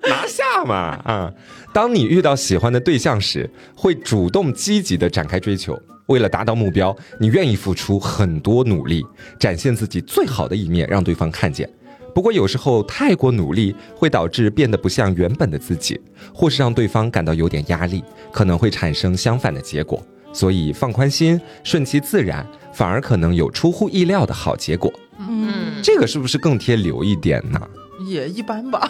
[0.08, 0.74] 拿下嘛
[1.04, 1.30] 啊！
[1.72, 9.06] 当你遇到喜欢的对象时，会主动积极的展开追求，为了达到目标，你愿意付出很多努力，
[9.38, 11.68] 展现自己最好的一面，让对方看见。
[12.12, 16.00] 不过有时候太过努力会导致变得不像原本的自己，
[16.34, 18.02] 或是让对方感到有点压力，
[18.32, 20.04] 可能会产生相反的结果。
[20.32, 24.92] 所以放宽心，顺其自然，反而可能有出乎意料的好结果。
[25.20, 27.60] 嗯，这个是不是更贴流一点呢？
[28.04, 28.80] 也一般吧。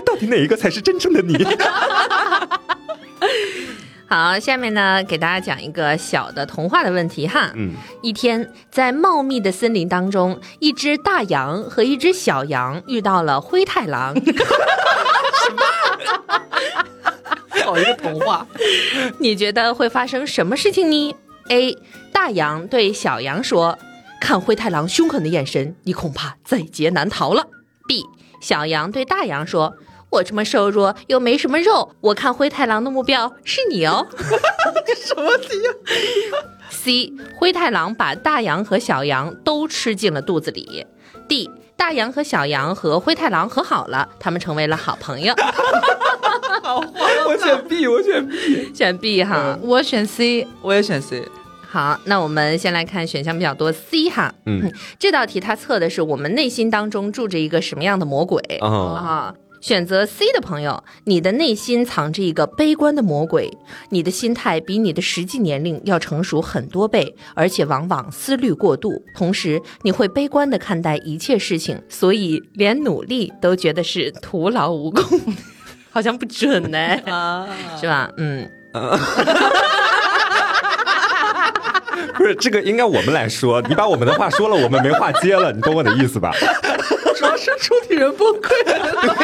[0.06, 1.36] 到底哪一个才是真正的你？
[4.06, 7.50] 好，下面呢，给大家讲一个小的童话的问题哈。
[7.54, 14.14] 嗯，一天，在茂密的森林当中，一只大羊和一只小羊遇到了灰太狼。
[14.14, 14.30] 什
[15.56, 15.62] 么？
[17.64, 18.46] 好一个童话！
[19.18, 21.16] 你觉得会发生什么事情呢
[21.48, 21.76] ？A.
[22.12, 23.78] 大羊对小羊说
[24.20, 27.48] ：“看灰太狼凶狠的眼神，你恐怕在劫难逃了。
[27.88, 28.04] ”B.
[28.44, 29.74] 小羊对大羊说。
[30.10, 34.06] 我这么瘦弱又没什么肉，我看灰太狼的目标是你哦。
[34.86, 35.48] 这 什么题？
[36.70, 37.12] C.
[37.36, 40.86] 灰太狼把大羊和小羊都吃进了肚子里。
[41.26, 41.50] D.
[41.76, 45.34] 大羊和小羊和灰太狼和好了，他们成为了好朋友。
[46.62, 51.26] 好我选 B，我选 B，选 B 哈，我选 C，我也选 C。
[51.74, 54.32] 好，那我们先来看选项比较多 C 哈。
[54.46, 59.34] 嗯，这道题它测的是我们内心当中住着一个什么样的魔鬼啊？
[59.60, 63.50] 选择 C 的朋友，你的内心藏着一个悲观的魔鬼，
[63.90, 75.02] 你的心态比你的实际年龄要成熟很多倍，而且往往思虑过度，同时你会悲观的看待一切事情，所以连努力都觉得是徒劳无功，
[75.90, 76.96] 好像不准呢，
[77.80, 78.08] 是吧？
[78.16, 78.48] 嗯，
[82.24, 86.32] 不是这个应该我们来说，你把我们的话说了，我们没话接了，你懂我的意思吧？
[87.44, 89.16] 是出题人崩溃了。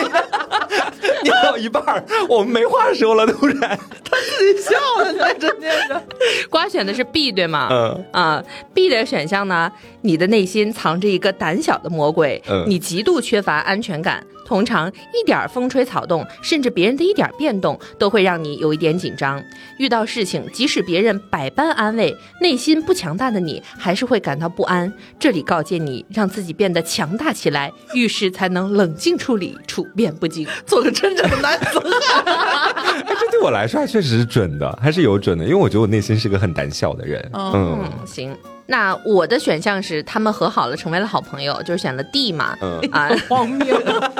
[1.22, 3.58] 念到一半儿，我们没话说了，突然
[4.04, 6.02] 他自己笑了，在这念着。
[6.48, 7.68] 瓜选的是 B 对吗？
[7.70, 9.70] 嗯啊，B 的选项呢？
[10.02, 14.24] 你的内心藏着一个胆小的魔鬼，你极度缺乏安全感。
[14.46, 19.40] 通常一点风吹草动，甚至别人的一点变动，都会让你有一点紧张。
[19.78, 24.92] 遇到事情，即使别人百般安慰，内心不强大的你还是会感到不安。
[25.20, 32.74] 这里告诫你，让自己变得强大起来，遇事才能冷静处理，处变不惊，做个真正的男子汉。
[33.18, 37.30] 这对我来说还确确实是准的，还是有准的，因为我觉得我内心是个很胆小的人。
[37.32, 38.36] 嗯，行。
[38.70, 42.56] 那我的选项是他们和好了，成为了好朋友，就是选了 D 嘛。
[42.62, 43.76] 嗯啊， 荒谬！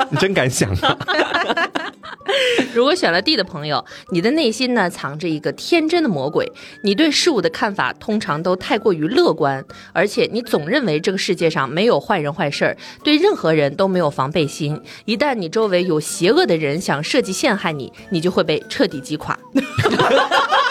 [0.09, 0.97] 你真敢想啊！
[2.73, 6.51] 如果选了 D 的朋友，你的内心呢藏着一个天真的魔鬼，
[6.83, 14.81] 你对事物的看法通常都太过于乐观，而且你总认为这个世界上没有坏人坏事儿，对任何人都没有防备心。
[15.05, 19.37] 一旦你周围有邪恶的人想设计陷害你，你就会被彻底击垮。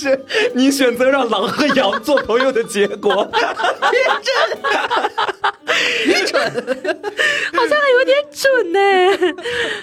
[0.00, 3.30] 是你选择让狼和羊做朋友的结果。
[6.06, 6.40] 愚蠢，
[7.52, 8.78] 好像还有点准呢。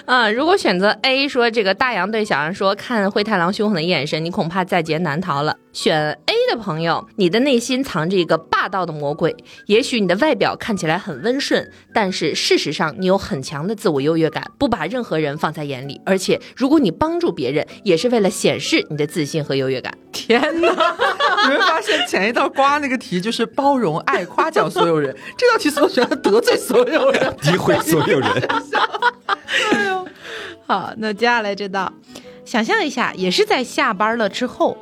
[0.04, 9.36] 啊，如果选择 A，说这个大羊对小羊说：“看灰太狼凶狠的眼神，你恐怕在劫难逃了。”选 A 的朋友，你的内心藏着一个霸道的魔鬼。
[9.66, 16.00] 也许你的外表看起来很温顺，但是事实上你有很强的自我优越感，不把任何人放在眼里。
[16.04, 19.96] 而且，如果你帮助别人，也是为了显示你的自信和优越感。
[20.10, 20.68] 天哪！
[21.46, 28.28] 你会发现前一道瓜那个题就是包容、爱、夸奖所有人，这道题所选的得罪所有人，诋毁所有人。
[29.70, 30.04] 哎呦，
[30.66, 31.92] 好，那接下来这道，
[32.44, 34.76] 想象一下，也是在下班了之后，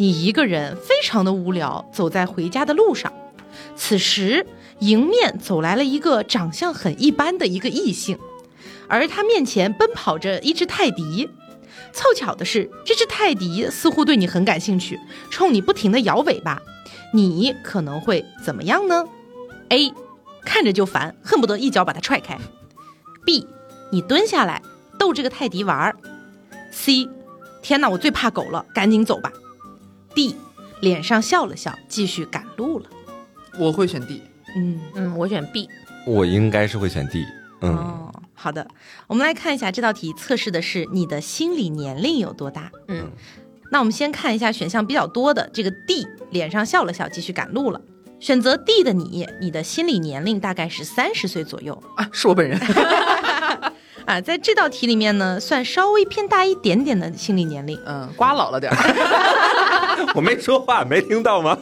[0.00, 3.12] 你一个人非常的无聊，走在回家的路上，
[3.76, 4.46] 此时
[4.78, 8.18] 迎面走来了一个长相很一般的一个异性，
[8.88, 11.28] 而他面前奔跑着一只泰迪。
[11.92, 14.98] 凑巧的是，这只泰迪似乎对你很感兴趣，
[15.30, 16.62] 冲你不停的摇尾巴。
[17.12, 19.04] 你可能会怎么样呢
[19.68, 19.92] ？A，
[20.46, 22.38] 看着就烦，恨不得一脚把它踹开。
[23.26, 23.46] B，
[23.92, 24.62] 你蹲下来
[24.98, 25.94] 逗这个泰迪玩。
[26.72, 27.06] C，
[27.60, 29.30] 天哪，我最怕狗了，赶紧走吧。
[30.14, 30.36] D，
[30.80, 32.86] 脸上笑了笑，继续赶路了。
[33.58, 34.22] 我会选 D。
[34.56, 35.68] 嗯嗯，我选 B。
[36.06, 37.24] 我应该是会选 D。
[37.62, 38.12] 嗯。
[38.34, 38.66] 好的，
[39.06, 42.70] 我们来看一下这道题测试的是你的心理年龄有多大。
[42.88, 43.10] 嗯，
[43.70, 47.80] 那我们先看一下选项比较多的这个 D，脸上笑了笑，继续赶路了。
[48.18, 52.58] 选择 D 的你，你的心理年龄大概是三十岁左右啊，是我本人。
[54.06, 57.78] 啊，在这道题里面呢，算稍微偏大一点点的心理年龄。
[57.86, 61.56] 嗯，瓜老了点儿 我没说话，没听到吗？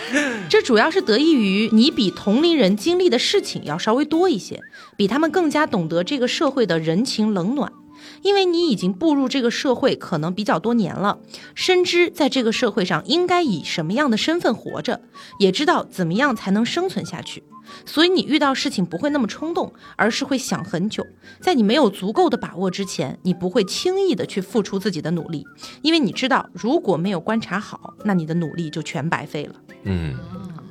[0.50, 4.60] 这主要是得益于你比同龄人经历的事情要稍微多一些，
[4.96, 7.72] 比他们更加懂得这个社会的人情冷暖。
[8.20, 11.18] 因为你已经步入这个社会可能比较多年了，
[11.54, 15.00] 深知在这个社会上应该以什么样的身份活着，
[15.38, 17.42] 也知道怎么样才能生存下去。
[17.86, 21.06] 所以你遇到事情不会那么冲动，而是会想很久。
[21.40, 25.44] 在你没有足够的把握之前，你不会轻易的去付出自己的努力，
[25.82, 29.54] 因为你知道如果没有观察好，那你的努力就全白费了。
[29.84, 30.14] 嗯，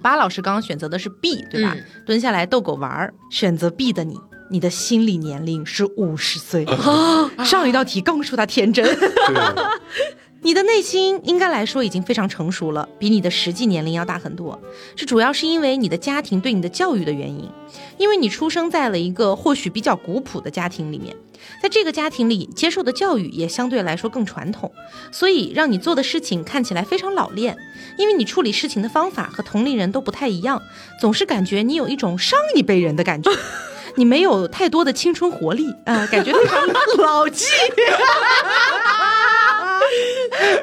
[0.02, 1.76] 巴老师刚刚选择的是 B，对吧？
[2.06, 4.20] 蹲下来逗狗玩儿，选择 B 的你。
[4.50, 6.64] 你的心理年龄是五十岁
[7.44, 8.86] 上一道题刚说他天真，
[10.44, 14.60] 你的内心应该来说已经非常成熟了，比你的实际年龄要大很多。
[14.96, 17.50] 这主要是因为你的家庭对你的教育的原因，
[17.98, 21.16] 因为你出生在了一个或许比较古朴的家庭里面，
[21.62, 24.70] 在这个家庭里接受的教育也相对来说更传统，
[25.14, 27.58] 所以让你做的事情看起来非常老练，
[27.98, 30.62] 因为你处理事情的方法和同龄人都不太一样，
[31.00, 33.32] 总是感觉你有一种上一辈人的感觉。
[33.96, 37.46] 你没有太多的青春活力啊，感觉非常老气。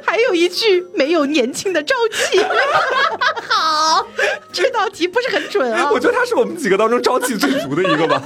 [0.05, 2.41] 还有一句，没有年轻的朝气。
[3.49, 4.07] 好，
[4.53, 5.91] 这道题不是很准啊。
[5.93, 8.23] 我觉得他是我们几个当中朝气最足的一个吧。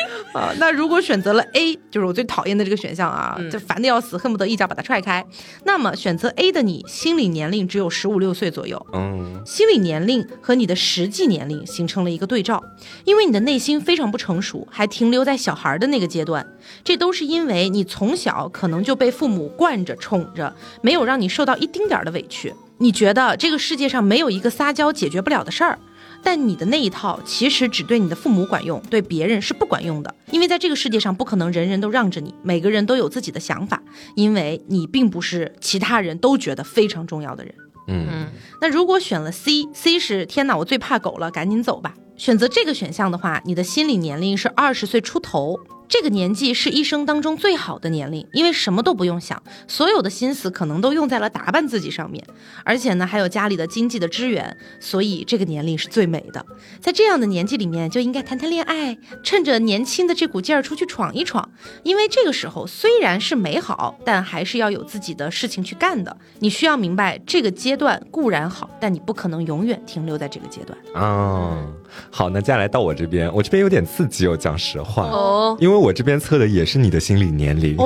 [0.32, 5.24] 啊，那如果选择了 A，就是我最讨厌的这个选项啊，就烦的要死，恨不得一脚把它踹开。
[5.64, 8.84] 那么选择 A 的你，心理年龄只有十五六岁左右。
[8.92, 12.62] 嗯，心理年龄和你的实际年龄形成了一个对照，
[13.04, 16.46] 因为你的内心非常不成熟，还停留在小孩的那个阶段。
[16.82, 22.54] 这都是因为你从小可能就被父母惯着、宠着，没有让你受到一丁点儿的委屈。
[22.78, 25.78] 你觉得这个世界上没有一个撒娇解决不了的事儿。
[26.22, 30.14] 但你的那一套其实只对你的父母管用，对别人是不管用的。
[30.30, 33.82] 因为在这个世界上，不可能人人都让着你，每个人都有自己的想法，
[34.14, 37.54] 因为你并不是其他人都觉得非常重要的人。
[37.88, 38.28] 嗯，
[38.60, 41.94] 那如果选了 C，C 是天哪，我最怕狗了，赶紧走吧。
[42.16, 45.58] 选择这个选项的话，你的心理年龄是二十岁出头。
[45.92, 52.26] 这个年纪是一生当中最好的年龄，因为什么都不用想，所有的心思可能都用在了打扮自己上面，
[52.64, 56.46] 而且呢还有家里的经济的支援，所以这个年龄是最美的。
[56.80, 61.46] 在这样的年纪里面就应该谈谈恋爱，趁着年轻的这股劲儿出去闯一闯，
[61.82, 66.16] 因为这个时候虽然是美好，但还是要有自己的事情去干的。
[66.38, 70.78] 你需要明白，这个阶段固然好，但你不可能永远停留在这个阶段。
[70.94, 71.70] 哦，
[72.10, 75.82] 好，那接下来到我这边，我这边有点刺激哦，讲实话哦，因为。
[75.82, 77.76] 我这边测的也是你的心理年龄。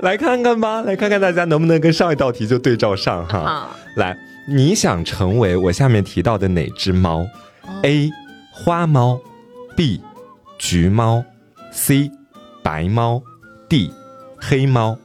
[0.00, 3.70] 来看看吧，来看看大家能不能跟上一道题就对照上哈。
[3.96, 4.14] 来，
[4.46, 7.26] 你想成为我下面提到的哪只猫
[7.84, 8.10] ？A.
[8.52, 9.18] 花猫
[9.74, 10.02] ，B.
[10.58, 11.24] 橘猫
[11.72, 12.10] ，C.
[12.62, 13.22] 白猫
[13.66, 13.90] ，D.
[14.38, 14.98] 黑猫。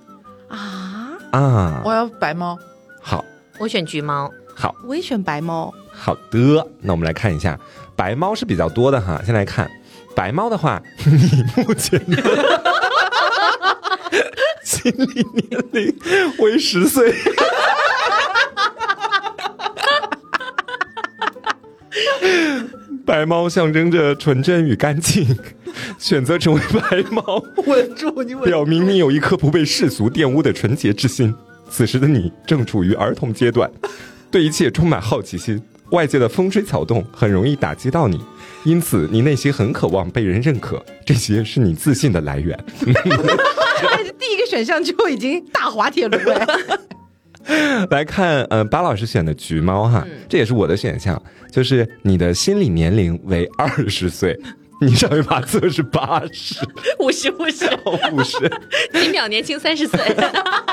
[0.49, 1.81] 啊啊！
[1.85, 2.57] 我要白猫。
[3.01, 3.23] 好，
[3.57, 4.29] 我选橘猫。
[4.61, 5.73] 好，我也选白猫。
[5.89, 7.57] 好的，那我们来看一下，
[7.95, 9.21] 白猫是比较多的哈。
[9.25, 9.71] 先来看
[10.13, 12.21] 白猫的话，你目前的
[14.65, 15.95] 心理年龄
[16.39, 17.15] 为十岁。
[23.05, 25.25] 白猫象征着纯真与干净，
[25.97, 31.33] 选择成为白猫， 稳住你，表明你有一颗不被世俗玷污的纯洁之心。
[31.69, 33.71] 此时的你正处于儿童阶段，
[34.31, 35.61] 对一切充满好奇心。
[35.91, 38.21] 外界的风吹草动很容易打击到你，
[38.63, 42.55] 因此你内心很渴望被人认可，这些是你自信的来源。
[44.19, 46.47] 第一个选项就已经大滑铁卢了。
[47.89, 51.19] 来看，嗯，巴老师选的橘猫哈，这也是我的选项，
[51.51, 54.39] 就是你的心理年龄为二十岁。
[54.81, 56.55] 你上一把测是八十，
[56.99, 58.37] 五十 五十五十，
[58.93, 59.99] 几秒年轻三十岁。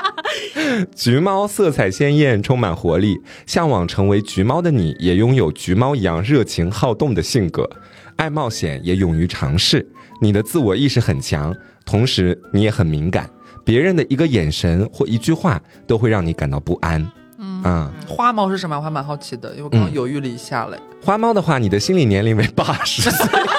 [0.94, 7.68] 橘猫色彩鲜艳，充满活力，向往成为橘猫的你，也拥有橘猫一样热情好动的性格，
[8.16, 9.86] 爱冒险，也勇于尝试。
[10.20, 11.54] 你的自我意识很强，
[11.84, 13.28] 同时你也很敏感，
[13.64, 17.04] 别人的一个眼神或一句话都会让你感到不安。
[17.38, 18.76] 嗯，花猫是什么？
[18.76, 20.78] 我还蛮好奇的，因为我刚刚犹豫了一下嘞。
[21.02, 23.28] 花猫的话，你的心理年龄为八十岁。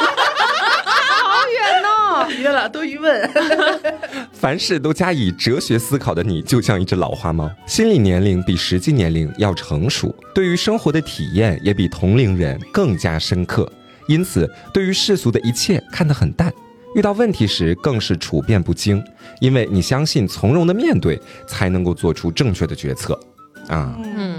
[2.32, 3.30] 约了，多余问。
[4.34, 13.72] 凡事都加以哲学思考的你，就像一只老花猫，心理年龄比实际年龄要成熟，对于生活的体验也比同龄人更加深刻。
[14.08, 16.54] 因此，对于世俗的一切看得很淡，
[16.96, 19.04] 遇到问题时更是处变不惊，
[19.42, 23.20] 因为你相信从容的面对，才能够做出正确的决策。
[23.68, 24.38] 啊，嗯，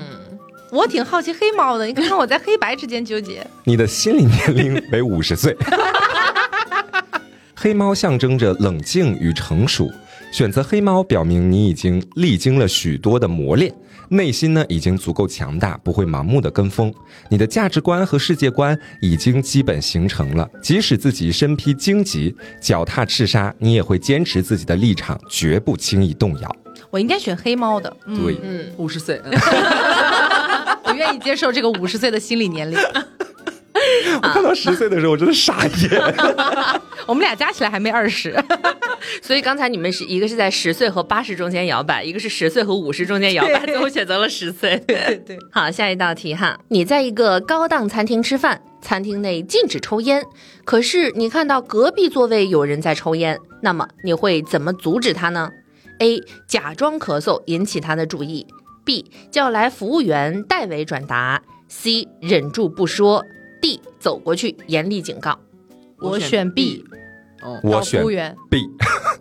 [0.71, 3.47] 我挺好奇黑猫的，你看我在黑白之间纠结。
[3.65, 5.55] 你的心理年龄为五十岁。
[7.61, 9.91] 黑猫象征着冷静与成熟，
[10.31, 13.75] 选择黑猫表明你已经历经了许多的磨练，
[14.11, 16.95] 内心呢已经足够强大，不会盲目的跟风。
[17.29, 26.57] 你的价值观和世界观已经基本形成了，即使自己身披荆棘，脚踏赤沙，你也会坚持自己的立场，绝不轻易动摇。
[26.91, 29.21] 我应该选黑猫的，对，嗯，五十岁，
[30.85, 32.79] 我愿意接受这个五十岁的心理年龄。
[34.23, 36.15] 我看到十岁的时候，我真的傻眼。
[37.07, 38.35] 我们俩加起来还没二十，
[39.23, 44.77] 所以刚才你们是一个是在十岁和八十中间摇摆，一个是十岁和五十中间摇摆，最后选择了十岁。
[44.87, 45.39] 对对。
[45.51, 50.23] 好，下一道题哈，你在一个高档餐厅吃饭，餐厅内禁止抽烟，
[50.65, 55.51] 可是你看到隔壁座位有人在抽烟，那么你会怎么阻止他呢
[56.01, 56.21] ？A.
[56.47, 58.47] 假装咳嗽引起他的注意
[58.85, 59.07] ；B.
[59.31, 62.07] 叫来服务员代为转达；C.
[62.21, 63.25] 忍住不说。
[63.61, 65.39] D 走过去严厉警告，
[65.99, 66.85] 我选 B，
[67.43, 68.03] 哦，我选
[68.51, 68.63] B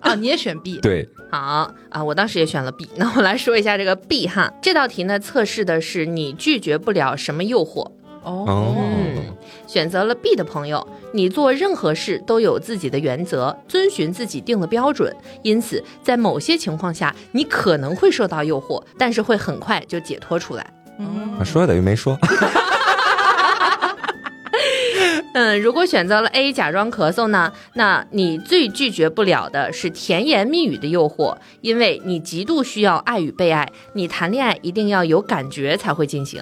[0.01, 2.87] 啊，你也选 B， 对，好啊，我当时也选了 B。
[2.97, 7.91] 那我来说一下这个 B 哈，这道题呢测试的是你拒绝不了什么诱惑。
[8.23, 8.45] 哦。
[8.47, 9.35] 嗯，
[9.65, 15.13] 选择了 B 的朋友，你做任何事都有自己的原则，遵循自己定的标准，
[15.43, 20.73] 因此在某些情况下你可能会受到诱惑，但是会很快就解脱出来。
[20.99, 22.17] 嗯，说了等于没说。
[25.37, 27.53] 嗯，如果选择了 A 假装咳嗽呢？
[27.75, 36.41] 那你最拒绝不了的是甜言蜜语的诱惑，因为你极度需要爱与被爱，你谈恋爱一定要有感觉才会进行。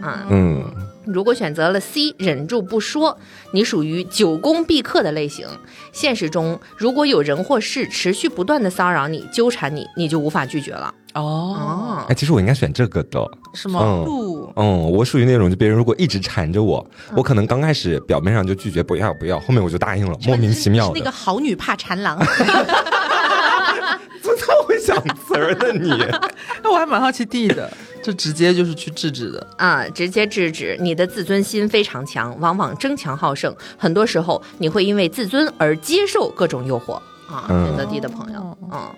[0.00, 0.64] 啊，嗯。
[1.04, 3.18] 如果选择了 C 忍住不说，
[3.52, 5.46] 你属于久攻必克的类型。
[5.92, 10.94] 现实中，如果有人或事持续不断的骚扰你、纠缠你，你就无法拒绝了。
[11.14, 14.02] 哦，哎，其实我应该选这个的，是吗？
[14.04, 16.86] 不，嗯，我属于那种，就别人如果一直缠着我，
[17.16, 20.98] 我可能刚开始表面上就拒绝不要不要，后面我就答应了，莫名其妙的。
[20.98, 22.16] 那个好女怕缠郎，
[24.80, 25.90] 想词儿的你？
[26.62, 27.72] 那我还蛮好奇 D 的，
[28.02, 30.76] 就直接就是去制止的啊，直接制止。
[30.80, 36.94] 你的自尊心非常强，往往争强好胜，很多时候你会因为自尊而接受各种诱惑
[37.28, 37.46] 啊。
[37.48, 38.88] 选择 D 的朋友，嗯。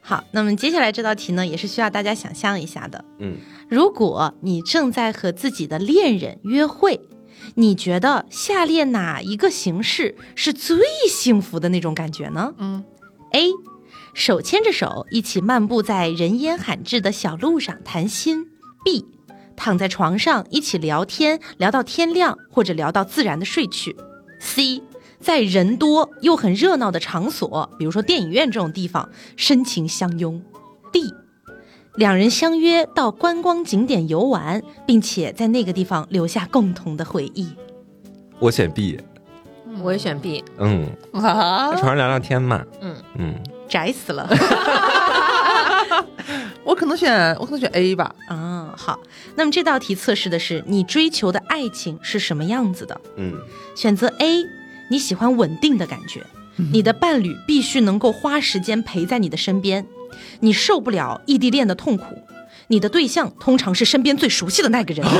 [0.00, 3.04] 好，那么接下来这道题呢，也是需要大家想象一下的。
[3.18, 3.36] 嗯，
[3.68, 6.98] 如果你正在和自己的恋人约会，
[7.56, 10.78] 你觉得下列哪一个形式是最
[11.10, 12.54] 幸福的那种感觉呢？
[12.56, 12.82] 嗯
[13.32, 13.50] ，A，
[14.14, 18.46] 手牵着手一起漫步在人烟罕至的小路上谈心
[18.84, 19.04] ；B，
[19.56, 23.96] 躺在床上一起聊天，聊到天亮或者聊到自然的睡去
[24.40, 24.82] ；C，
[25.20, 30.42] 在人多又很热闹的场所，比如说电影院这种地方，深情相拥。
[30.92, 31.12] D，
[31.96, 37.48] 两人相约到观光景点游玩，并且在那个地方留下共同的回忆。
[38.38, 38.98] 我选 B，
[39.82, 40.44] 我也选 B。
[40.58, 42.64] 嗯，啊，床上聊聊天嘛。
[42.80, 43.34] 嗯嗯，
[43.68, 44.28] 宅死了。
[46.64, 48.14] 我可能选，我可能选 A 吧。
[48.28, 48.98] 啊，好。
[49.36, 53.00] 那么这道题测试的是你追求的爱情是什么样子的？
[53.16, 53.34] 嗯，
[53.74, 54.44] 选择 A，
[54.90, 56.26] 你喜欢稳定的感觉，
[56.72, 59.86] 你的伴侣必须能够花时间陪在你的身边，
[60.40, 62.04] 你受不了异地恋的痛苦，
[62.66, 65.06] 你的对象通常是身边最熟悉的那个人。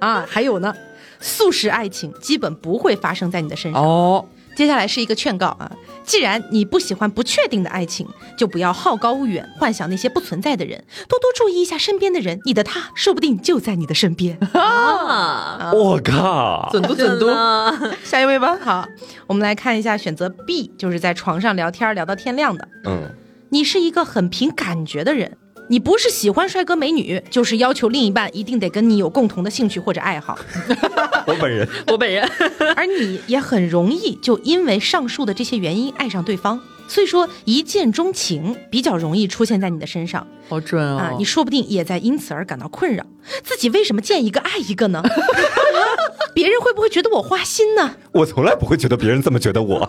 [0.00, 0.74] 啊，还有呢，
[1.20, 3.82] 素食爱情基本不会发生在你的身上。
[3.82, 4.24] 哦，
[4.58, 5.70] 接下来是一个劝告啊。
[6.02, 8.04] 既然你不喜欢不确定的爱情，
[8.36, 14.36] 就不要好高骛远，幻想那些不存在的人，多多注意一下身边的人，你的他说不定就在你的身边。
[14.58, 15.70] 啊！
[15.72, 17.28] 我靠，准度准都，
[18.02, 18.58] 下一位吧。
[18.60, 18.84] 好，
[19.28, 22.66] 我们来看一下选择 B，就是在床上聊天聊到天亮的。
[22.86, 23.14] 嗯，
[23.50, 25.36] 你是一个很凭感觉的人。
[25.70, 30.38] 你不是喜欢帅哥美女，就是要求另一半一定得跟你有共同的兴趣或者爱好。
[31.28, 32.28] 我本人， 我本人，
[32.74, 36.58] 而你也很容易就因为上述的这些原因爱上对方，
[36.88, 40.26] 所以说一见钟情比较容易出现在你的身上。
[40.48, 41.12] 好准啊！
[41.18, 43.04] 你说不定也在因此而感到困扰，
[43.44, 45.02] 自己为什么见一个爱一个呢？
[46.34, 47.94] 别人会不会觉得我花心呢？
[48.12, 49.86] 我从来不会觉得别人这么觉得我。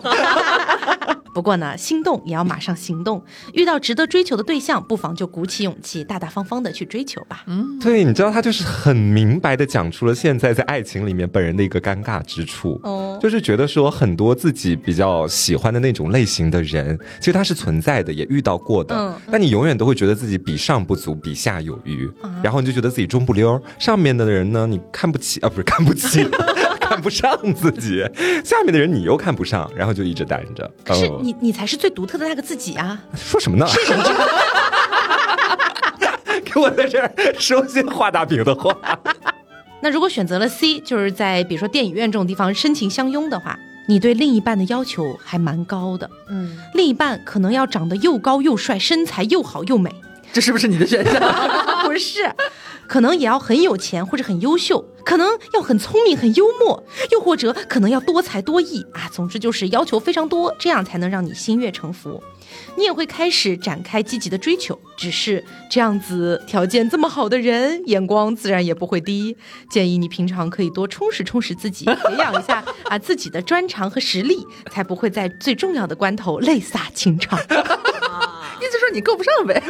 [1.32, 3.22] 不过呢，心动也要马上行动。
[3.52, 7.44] 遇到值得追求的对象，不妨就鼓起勇气，大大方方的去追求吧。
[7.46, 12.80] 嗯，对，你知道他就是很明白的讲出了现在在爱情里面本人的一个尴尬之处。
[12.82, 18.96] 哦，就是觉得说很多自己比较喜欢的那种类型的人，其实他是存在的，也遇到过的。
[18.96, 22.10] 嗯，但你永远都会觉得自己比上不足，比下有余，
[22.42, 23.60] 然后你就觉得自己中不溜。
[23.78, 26.28] 上面的人呢，你看不起啊，不是看不起。
[26.90, 28.04] 看不上自己，
[28.44, 30.68] 下面的人你又看不上，然后就一直单着。
[30.84, 33.00] 可是你，你才是最独特的那个自己啊！
[33.14, 33.64] 说什么呢？
[33.68, 34.02] 是什么
[36.44, 38.76] 给我在这儿说些画大饼的话。
[39.80, 46.10] 那如果选择了 C，就是在比如说电影院这种地方深情相拥的话，你对另一半的要求还蛮高的。
[46.28, 49.94] 嗯，另一半可能要长得又高又帅，身材又好又美。
[50.32, 51.20] 这是不是你的选项？
[51.84, 52.32] 不是。
[52.86, 59.08] 可能也要很有钱或者很优秀，可能要很聪明很幽默，又或者可能要多才多艺啊。
[59.12, 62.20] 总之就是要求非常多，这样才能让你心悦诚服。
[62.76, 64.76] 你也会开始展开积极的追求。
[64.96, 69.36] 只是这样子条件这么好的人，眼光自然也不会低。
[69.70, 77.38] 建议你平常可以多充实充实自己，培养一下 啊自己的专长和实力，才不会在最重要的关头泪洒情场。
[78.92, 79.60] 你够不上呗？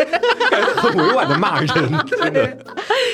[0.77, 1.69] 很 委婉的骂人，
[2.07, 2.57] 真的。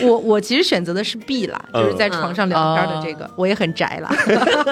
[0.02, 4.10] 我我其实选择的是 B 啦，就是在床上聊天的这个，我也很宅了。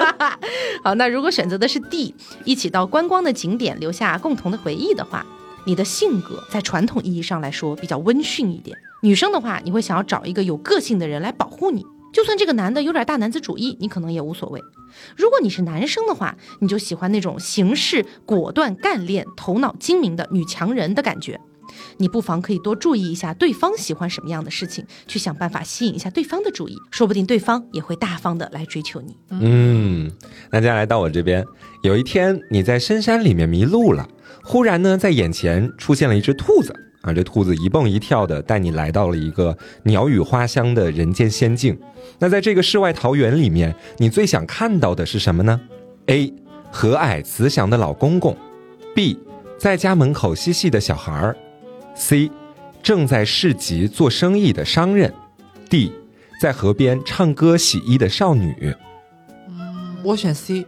[0.83, 2.13] 好，那如果选择的是 D，
[2.43, 5.25] 一起到观光的景点留下共同的回忆的话，
[5.65, 8.77] 你的性格在传统意义上来说比较温驯一点。
[9.01, 11.85] 女生的话，你会想要找一个有个性的人来保护你。
[12.15, 14.61] 就算这个男的有点大男子主义，你可能也无所谓。
[15.17, 21.37] 如果你是男生的话，你就喜欢那种行事果断、干练、头脑精明的女强人的感觉。
[21.97, 29.17] 你不妨可以多注意一下对方喜欢什么样的事情，去想办法吸引一下对方的注意，说不定对方也会大方的来追求你。
[29.31, 30.09] 嗯，
[30.49, 31.43] 那接下来到我这边，
[31.83, 34.07] 有一天你在深山里面迷路了，
[34.41, 36.73] 忽然呢在眼前出现了一只兔子。
[37.05, 41.77] 啊，这兔子一蹦一跳的带你来到了一个鸟语花香的人间仙境。
[42.17, 45.61] 那在这个世外桃源里面，你最想看到的是什么呢
[46.07, 46.33] ？A.
[46.71, 48.35] 和蔼慈祥的老公公
[48.95, 49.17] ；B.
[49.59, 51.37] 在家门口嬉戏的小孩儿
[51.95, 52.31] ；C.
[52.81, 55.13] 正在市集做生意的商人
[55.69, 55.91] ；D.
[56.41, 58.75] 在河边唱歌洗衣的少女。
[59.47, 60.65] 嗯，我选 C。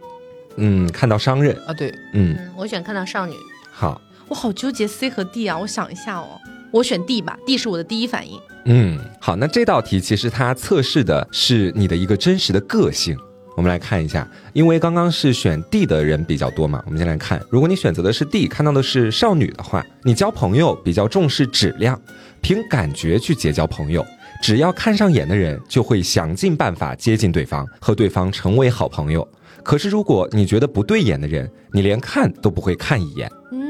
[0.56, 3.34] 嗯，看到商人啊，对，嗯，我选看到少女。
[3.70, 4.00] 好。
[4.28, 6.38] 我好纠结 C 和 D 啊，我想一下哦，
[6.70, 8.38] 我选 D 吧，D 是我的第一反应。
[8.66, 13.16] 嗯，好，那这道题其实它测试的是你的一个真实的个性。
[13.56, 22.00] 我们来看一下，因为刚刚是选 D 的人比较多嘛，我们先来看，如果你选择的是 D，看到的是少女的话，你交朋友比较重视质量，
[22.40, 24.06] 凭感觉去结交朋友，
[24.42, 29.26] 只要看上眼的人就会想尽办法接近对方，和对方成为好朋友。
[29.64, 33.28] 可是如果你觉得不对眼的人，你连看都不会看一眼。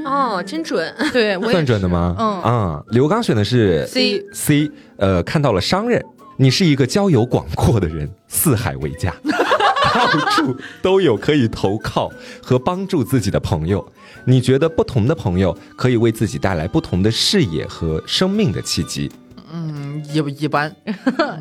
[0.09, 2.17] 哦，真准， 对，算准的吗？
[2.19, 6.05] 嗯啊，刘刚选的是 C C，呃，看到了商人，
[6.37, 9.15] 你是一个交友广阔的人，四海为家，
[9.95, 12.11] 到处都有可以投靠
[12.43, 13.87] 和帮助自己的朋友。
[14.25, 19.11] 你觉得不同的朋友可以为自己带来不同的视野和生命的契机。
[19.51, 20.71] 嗯，一 一般，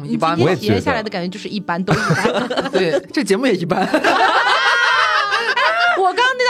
[0.05, 0.39] 一般。
[0.39, 2.71] 我也体验下来的感觉就是一般，都一般。
[2.71, 3.85] 对，这节目也一般。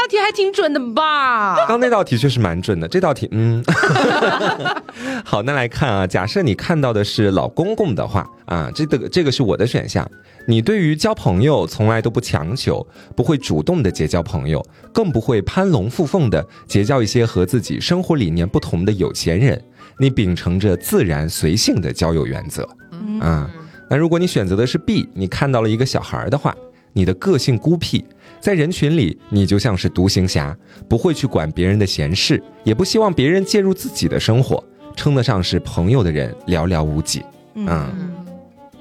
[0.08, 1.56] 题还挺准的吧？
[1.58, 3.64] 刚刚那道题确实蛮准的，这道题，嗯。
[5.24, 10.10] 好，那来看啊，假设你看到的是老公公的话啊，这个这个是我的选项。
[10.48, 12.86] 你对于交朋友从来都不强求，
[13.16, 19.62] 不会主动的结交朋友，更不会攀龙附凤的结交一些和自己生活理念不同的有钱人。
[20.00, 22.68] 你秉承着自然随性的交友原则。
[22.92, 23.50] 嗯，
[23.90, 26.56] 那如果你选择的是 B，你看到了一个小孩的话，
[26.94, 28.06] 你的个性孤僻。
[28.40, 30.56] 在人群里，你就像是独行侠，
[30.88, 34.64] 不会去管别人的闲事，也不希望别人介入自己的生活，
[34.96, 37.24] 称得上是朋友的人寥寥无几。
[37.56, 38.16] 嗯，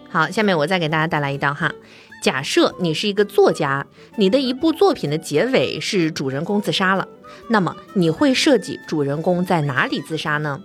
[0.08, 1.72] 好，下面我再给大家带来一道哈。
[2.22, 3.86] 假设你是一个作家，
[4.16, 7.06] 你的一部作品的结尾是主人公自杀了，
[7.48, 10.60] 那么你会设计主人公在哪里自杀呢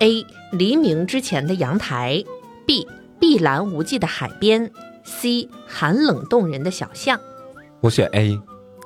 [0.00, 0.24] ？A.
[0.52, 2.24] 黎明之前的阳台
[2.66, 2.86] ，B.
[3.18, 4.70] 碧蓝无际的海边
[5.04, 5.48] ，C.
[5.66, 7.20] 寒冷动人的小巷。
[7.82, 8.40] 我选 A，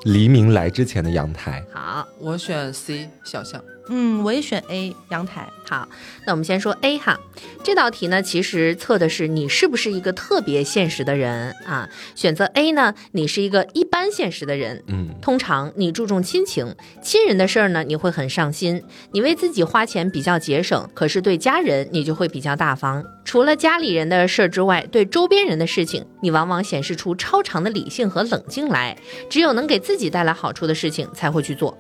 [0.05, 1.63] 黎明来之前的阳台。
[1.71, 3.63] 好，我选 C，小象。
[3.89, 5.49] 嗯，我也选 A，阳台。
[5.69, 5.89] 好，
[6.25, 7.19] 那我们先说 A 哈。
[7.65, 11.89] 这道题呢，其实测的是你是不是一个特别现实的人啊。
[12.15, 14.83] 选择 A 呢，你是一个一般现实的人。
[14.87, 18.83] 嗯，通常你注重亲情，亲人的事儿呢，你会很上心。
[19.13, 23.05] 你为自己花钱比较节省，可是对家人你就会比较大方。
[23.25, 28.97] 除了家里人的事儿之外，对周边人的事情，你往往显示出超长的理性和冷静来。
[29.29, 31.77] 只有能给自己带来好处的事情才会去做。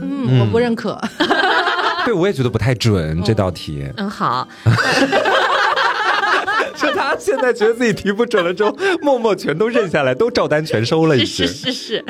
[0.00, 1.00] 嗯，我不认可。
[2.04, 3.86] 对，我也觉得不太准这道题。
[3.96, 4.46] 嗯，好。
[6.76, 11.16] 就他现在觉得自己题不准了之后，默默全都认下来，都照单全收了。
[11.16, 12.04] 是是是是，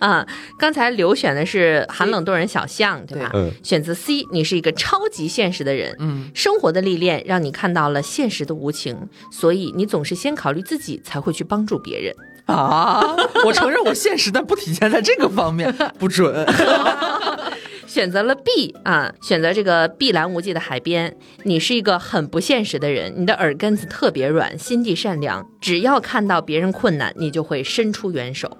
[0.00, 0.26] 啊，
[0.58, 3.30] 刚才刘选的是寒冷动人小象，对吧？
[3.32, 3.50] 嗯。
[3.62, 5.96] 选择 C，你是一个超级现实的人。
[6.00, 6.30] 嗯。
[6.34, 12.14] 生活的历练让你看到了现实的无情，所以你总是先考虑自己，才会去帮助别人。
[12.48, 13.00] 啊！
[13.46, 16.46] 我承认我现实，但不体现在这个方面，不准。
[17.86, 21.16] 选择了 B 啊，选择这个碧蓝无际的海边。
[21.44, 25.46] 你是一个很不现实的人，你的耳根子特别软，心地善良。
[25.60, 28.56] 只要看到别人困难，你就会伸出援手。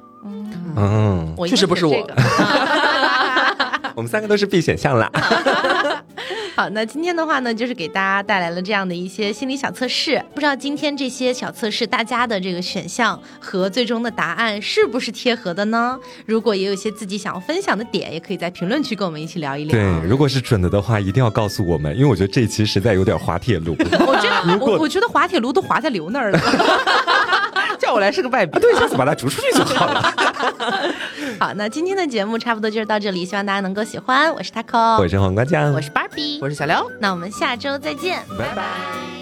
[0.76, 1.94] 嗯，确实不是我。
[3.94, 5.10] 我们三个都是 B 选项啦。
[6.58, 10.20] 好，那今天的话呢，就是给大家带来了这样的一些心理小测试。
[10.34, 15.96] 不知道今天这些小测试，大家的这个选项和最终的答案是不是贴合的呢？
[16.26, 19.70] 如果也有一些自己想要分享的点，也可以在评论区跟我们一起聊一聊。
[19.70, 23.76] 对，如果是准的的话，一定要告诉我们，因为我觉得这一期实在有点滑铁卢。
[23.78, 26.40] 我觉得，我我觉得滑铁卢都滑在刘那儿了。
[27.88, 30.14] 叫我来是个败笔，对，下次把它逐出去就好了。
[31.40, 34.30] 好，那今天的节目差不多就是到这里，希望大家能够喜欢。
[34.34, 36.38] 我是 Taco，我是黄瓜酱，我是 Barbie。
[36.42, 39.17] 我是小刘，那我们下周再见，拜拜。